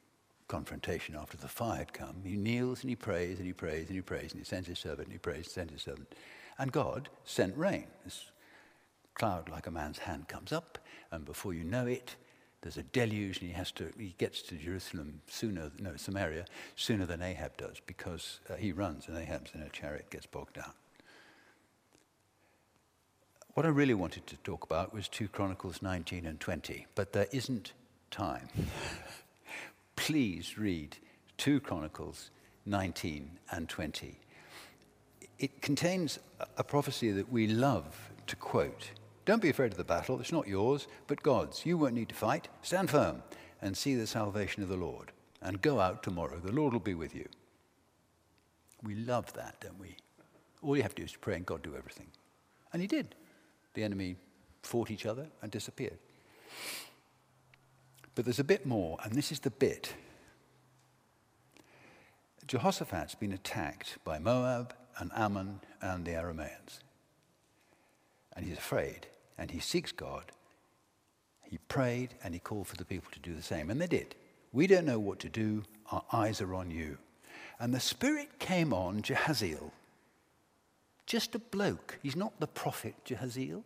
confrontation, 0.46 1.14
after 1.14 1.36
the 1.36 1.48
fire 1.48 1.76
had 1.76 1.92
come. 1.92 2.22
He 2.24 2.34
kneels 2.34 2.80
and 2.80 2.88
he 2.88 2.96
prays 2.96 3.36
and 3.36 3.46
he 3.46 3.52
prays 3.52 3.88
and 3.88 3.96
he 3.96 4.00
prays 4.00 4.32
and 4.32 4.40
he 4.40 4.44
sends 4.46 4.68
his 4.68 4.78
servant 4.78 5.08
and 5.08 5.12
he 5.12 5.18
prays 5.18 5.44
and 5.44 5.48
sends 5.48 5.72
his 5.74 5.82
servant. 5.82 6.14
And 6.58 6.72
God 6.72 7.10
sent 7.24 7.54
rain. 7.58 7.88
This 8.06 8.24
cloud 9.12 9.50
like 9.50 9.66
a 9.66 9.70
man's 9.70 9.98
hand 9.98 10.28
comes 10.28 10.50
up, 10.50 10.78
and 11.10 11.26
before 11.26 11.52
you 11.52 11.64
know 11.64 11.86
it, 11.86 12.16
there's 12.60 12.76
a 12.76 12.82
deluge, 12.82 13.38
and 13.40 13.48
he 13.48 13.54
has 13.54 13.70
to. 13.72 13.92
He 13.98 14.14
gets 14.18 14.42
to 14.42 14.56
Jerusalem 14.56 15.20
sooner, 15.28 15.70
no 15.78 15.96
Samaria, 15.96 16.44
sooner 16.76 17.06
than 17.06 17.22
Ahab 17.22 17.56
does, 17.56 17.80
because 17.86 18.40
uh, 18.50 18.54
he 18.54 18.72
runs, 18.72 19.06
and 19.06 19.16
Ahab's 19.16 19.52
in 19.54 19.62
a 19.62 19.68
chariot 19.68 20.10
gets 20.10 20.26
bogged 20.26 20.54
down. 20.54 20.72
What 23.54 23.66
I 23.66 23.70
really 23.70 23.94
wanted 23.94 24.26
to 24.28 24.36
talk 24.38 24.64
about 24.64 24.92
was 24.92 25.08
2 25.08 25.28
Chronicles 25.28 25.82
19 25.82 26.26
and 26.26 26.38
20, 26.38 26.86
but 26.94 27.12
there 27.12 27.26
isn't 27.32 27.72
time. 28.10 28.48
Please 29.96 30.58
read 30.58 30.96
2 31.38 31.60
Chronicles 31.60 32.30
19 32.66 33.38
and 33.50 33.68
20. 33.68 34.18
It 35.38 35.62
contains 35.62 36.18
a 36.56 36.64
prophecy 36.64 37.10
that 37.12 37.32
we 37.32 37.46
love 37.46 38.10
to 38.26 38.36
quote. 38.36 38.90
Don't 39.28 39.42
be 39.42 39.50
afraid 39.50 39.72
of 39.72 39.76
the 39.76 39.84
battle. 39.84 40.18
It's 40.20 40.32
not 40.32 40.48
yours, 40.48 40.88
but 41.06 41.22
God's. 41.22 41.66
You 41.66 41.76
won't 41.76 41.92
need 41.92 42.08
to 42.08 42.14
fight. 42.14 42.48
Stand 42.62 42.88
firm 42.88 43.22
and 43.60 43.76
see 43.76 43.94
the 43.94 44.06
salvation 44.06 44.62
of 44.62 44.70
the 44.70 44.76
Lord. 44.78 45.12
And 45.42 45.60
go 45.60 45.80
out 45.80 46.02
tomorrow. 46.02 46.40
The 46.42 46.50
Lord 46.50 46.72
will 46.72 46.80
be 46.80 46.94
with 46.94 47.14
you. 47.14 47.28
We 48.82 48.94
love 48.94 49.30
that, 49.34 49.60
don't 49.60 49.78
we? 49.78 49.96
All 50.62 50.78
you 50.78 50.82
have 50.82 50.94
to 50.94 51.02
do 51.02 51.04
is 51.04 51.14
pray 51.14 51.36
and 51.36 51.44
God 51.44 51.62
do 51.62 51.76
everything. 51.76 52.06
And 52.72 52.80
he 52.80 52.88
did. 52.88 53.16
The 53.74 53.84
enemy 53.84 54.16
fought 54.62 54.90
each 54.90 55.04
other 55.04 55.26
and 55.42 55.52
disappeared. 55.52 55.98
But 58.14 58.24
there's 58.24 58.38
a 58.38 58.44
bit 58.44 58.64
more, 58.64 58.96
and 59.04 59.12
this 59.12 59.30
is 59.30 59.40
the 59.40 59.50
bit. 59.50 59.92
Jehoshaphat's 62.46 63.14
been 63.14 63.32
attacked 63.32 63.98
by 64.04 64.18
Moab 64.18 64.72
and 64.96 65.10
Ammon 65.14 65.60
and 65.82 66.06
the 66.06 66.12
Arameans. 66.12 66.78
And 68.34 68.46
he's 68.46 68.56
afraid, 68.56 69.06
and 69.38 69.50
he 69.50 69.60
seeks 69.60 69.92
God. 69.92 70.32
He 71.44 71.58
prayed 71.68 72.14
and 72.22 72.34
he 72.34 72.40
called 72.40 72.66
for 72.66 72.76
the 72.76 72.84
people 72.84 73.10
to 73.12 73.20
do 73.20 73.34
the 73.34 73.42
same, 73.42 73.70
and 73.70 73.80
they 73.80 73.86
did. 73.86 74.14
We 74.52 74.66
don't 74.66 74.84
know 74.84 74.98
what 74.98 75.18
to 75.20 75.28
do, 75.28 75.62
our 75.90 76.02
eyes 76.12 76.40
are 76.40 76.54
on 76.54 76.70
you. 76.70 76.98
And 77.60 77.72
the 77.72 77.80
Spirit 77.80 78.38
came 78.38 78.72
on 78.72 79.02
Jahaziel. 79.02 79.70
just 81.06 81.34
a 81.34 81.38
bloke. 81.38 81.98
He's 82.02 82.16
not 82.16 82.38
the 82.38 82.46
prophet 82.46 82.94
Jahaziel. 83.06 83.62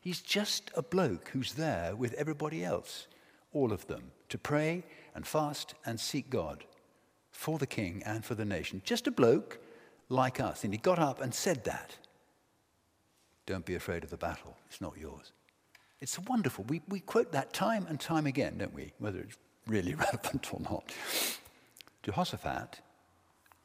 He's 0.00 0.20
just 0.20 0.70
a 0.76 0.82
bloke 0.82 1.30
who's 1.32 1.54
there 1.54 1.96
with 1.96 2.14
everybody 2.14 2.64
else, 2.64 3.06
all 3.52 3.72
of 3.72 3.86
them, 3.86 4.12
to 4.28 4.38
pray 4.38 4.84
and 5.14 5.26
fast 5.26 5.74
and 5.84 5.98
seek 5.98 6.30
God 6.30 6.64
for 7.32 7.58
the 7.58 7.66
king 7.66 8.02
and 8.06 8.24
for 8.24 8.34
the 8.34 8.44
nation. 8.44 8.80
Just 8.84 9.06
a 9.06 9.10
bloke 9.10 9.58
like 10.08 10.40
us. 10.40 10.62
And 10.62 10.72
he 10.72 10.78
got 10.78 10.98
up 10.98 11.20
and 11.20 11.34
said 11.34 11.64
that. 11.64 11.96
Don't 13.46 13.64
be 13.64 13.74
afraid 13.74 14.04
of 14.04 14.10
the 14.10 14.16
battle, 14.16 14.56
it's 14.66 14.80
not 14.80 14.96
yours. 14.98 15.32
It's 16.00 16.18
wonderful. 16.18 16.64
We, 16.64 16.82
we 16.88 17.00
quote 17.00 17.32
that 17.32 17.52
time 17.52 17.86
and 17.88 17.98
time 17.98 18.26
again, 18.26 18.58
don't 18.58 18.74
we? 18.74 18.92
Whether 18.98 19.20
it's 19.20 19.36
really 19.66 19.94
relevant 20.06 20.52
or 20.52 20.60
not. 20.60 20.92
Jehoshaphat 22.02 22.80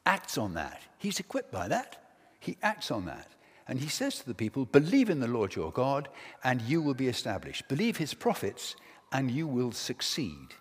acts 0.06 0.38
on 0.38 0.54
that. 0.54 0.82
He's 0.98 1.20
equipped 1.20 1.52
by 1.52 1.68
that. 1.68 1.96
He 2.40 2.56
acts 2.62 2.90
on 2.90 3.04
that. 3.06 3.28
And 3.68 3.78
he 3.78 3.88
says 3.88 4.18
to 4.18 4.26
the 4.26 4.34
people, 4.34 4.64
Believe 4.64 5.10
in 5.10 5.20
the 5.20 5.28
Lord 5.28 5.54
your 5.54 5.70
God, 5.70 6.08
and 6.42 6.60
you 6.62 6.82
will 6.82 6.94
be 6.94 7.08
established. 7.08 7.68
Believe 7.68 7.98
his 7.98 8.14
prophets, 8.14 8.74
and 9.12 9.30
you 9.30 9.46
will 9.46 9.72
succeed. 9.72 10.54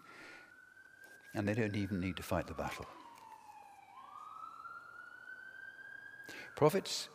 And 1.33 1.47
they 1.47 1.53
don't 1.53 1.75
even 1.75 1.99
need 1.99 2.17
to 2.17 2.23
fight 2.23 2.47
the 2.47 2.53
battle. 2.53 2.85
Prophets 6.55 7.09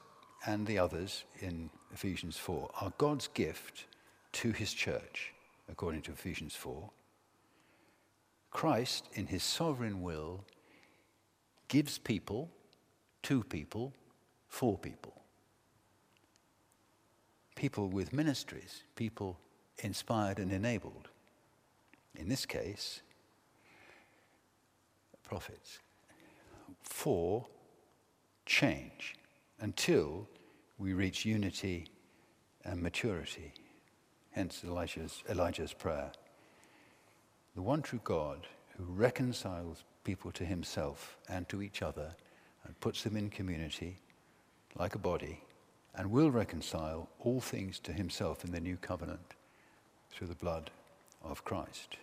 and 0.47 0.67
the 0.67 0.79
others 0.79 1.25
in 1.41 1.71
Ephesians 1.93 2.37
4 2.37 2.71
are 2.81 2.93
God's 2.99 3.29
gift 3.29 3.87
to 4.33 4.53
his 4.53 4.73
church, 4.73 5.33
according 5.71 6.03
to 6.03 6.13
Ephesians 6.13 6.55
4. 6.55 6.91
Christ, 8.51 9.09
in 9.15 9.27
his 9.27 9.43
sovereign 9.43 10.03
will, 10.03 10.45
gives 11.69 11.99
people 11.99 12.51
to 13.23 13.43
people 13.43 13.93
for 14.49 14.79
people. 14.79 15.13
People 17.57 17.89
with 17.89 18.13
ministries, 18.13 18.83
people 18.97 19.39
inspired 19.79 20.39
and 20.39 20.53
enabled. 20.53 21.09
In 22.15 22.29
this 22.29 22.47
case, 22.47 23.01
prophets. 25.25 25.81
For 26.83 27.47
change 28.47 29.17
until 29.61 30.29
we 30.79 30.93
reach 30.93 31.25
unity 31.25 31.89
and 32.65 32.83
maturity. 32.83 33.53
Hence 34.31 34.63
Elijah's, 34.65 35.23
Elijah's 35.31 35.73
prayer. 35.73 36.11
The 37.55 37.63
one 37.63 37.83
true 37.83 38.01
God 38.03 38.47
who 38.77 38.85
reconciles 38.85 39.85
people 40.03 40.33
to 40.33 40.45
himself 40.45 41.17
and 41.29 41.49
to 41.49 41.63
each 41.63 41.83
other 41.83 42.15
and 42.65 42.79
puts 42.81 43.03
them 43.03 43.17
in 43.17 43.31
community 43.31 43.99
like 44.77 44.95
a 44.95 44.99
body 44.99 45.41
and 45.95 46.11
will 46.11 46.31
reconcile 46.31 47.09
all 47.21 47.41
things 47.41 47.79
to 47.81 47.93
himself 47.93 48.45
in 48.45 48.51
the 48.51 48.61
new 48.61 48.77
covenant 48.77 49.35
through 50.11 50.27
the 50.27 50.35
blood 50.35 50.71
of 51.23 51.45
Christ. 51.45 51.97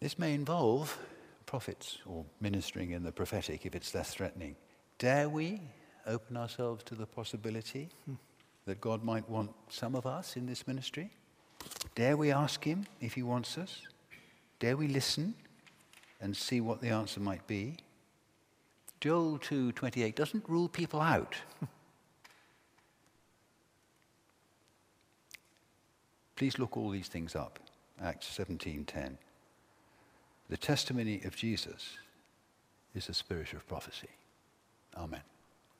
This 0.00 0.18
may 0.18 0.34
involve 0.34 0.96
prophets 1.46 1.98
or 2.06 2.24
ministering 2.40 2.92
in 2.92 3.02
the 3.02 3.10
prophetic 3.10 3.66
if 3.66 3.74
it's 3.74 3.94
less 3.94 4.14
threatening. 4.14 4.54
Dare 4.98 5.28
we 5.28 5.60
open 6.06 6.36
ourselves 6.36 6.82
to 6.84 6.94
the 6.94 7.06
possibility 7.06 7.88
hmm. 8.04 8.14
that 8.66 8.80
God 8.80 9.04
might 9.04 9.28
want 9.28 9.50
some 9.68 9.94
of 9.94 10.06
us 10.06 10.36
in 10.36 10.46
this 10.46 10.66
ministry? 10.66 11.10
Dare 11.94 12.16
we 12.16 12.32
ask 12.32 12.64
Him 12.64 12.86
if 13.00 13.14
He 13.14 13.22
wants 13.22 13.56
us? 13.58 13.82
Dare 14.58 14.76
we 14.76 14.88
listen 14.88 15.34
and 16.20 16.36
see 16.36 16.60
what 16.60 16.80
the 16.80 16.88
answer 16.88 17.20
might 17.20 17.46
be? 17.46 17.76
Joel 19.00 19.38
2:28 19.38 20.16
doesn't 20.16 20.48
rule 20.48 20.68
people 20.68 21.00
out. 21.00 21.36
Please 26.34 26.58
look 26.58 26.76
all 26.76 26.90
these 26.90 27.08
things 27.08 27.36
up. 27.36 27.60
Acts 28.00 28.26
17:10. 28.36 29.16
The 30.48 30.56
testimony 30.56 31.20
of 31.24 31.36
Jesus 31.36 31.98
is 32.94 33.08
a 33.08 33.14
spirit 33.14 33.52
of 33.52 33.66
prophecy. 33.68 34.08
Amen. 34.98 35.22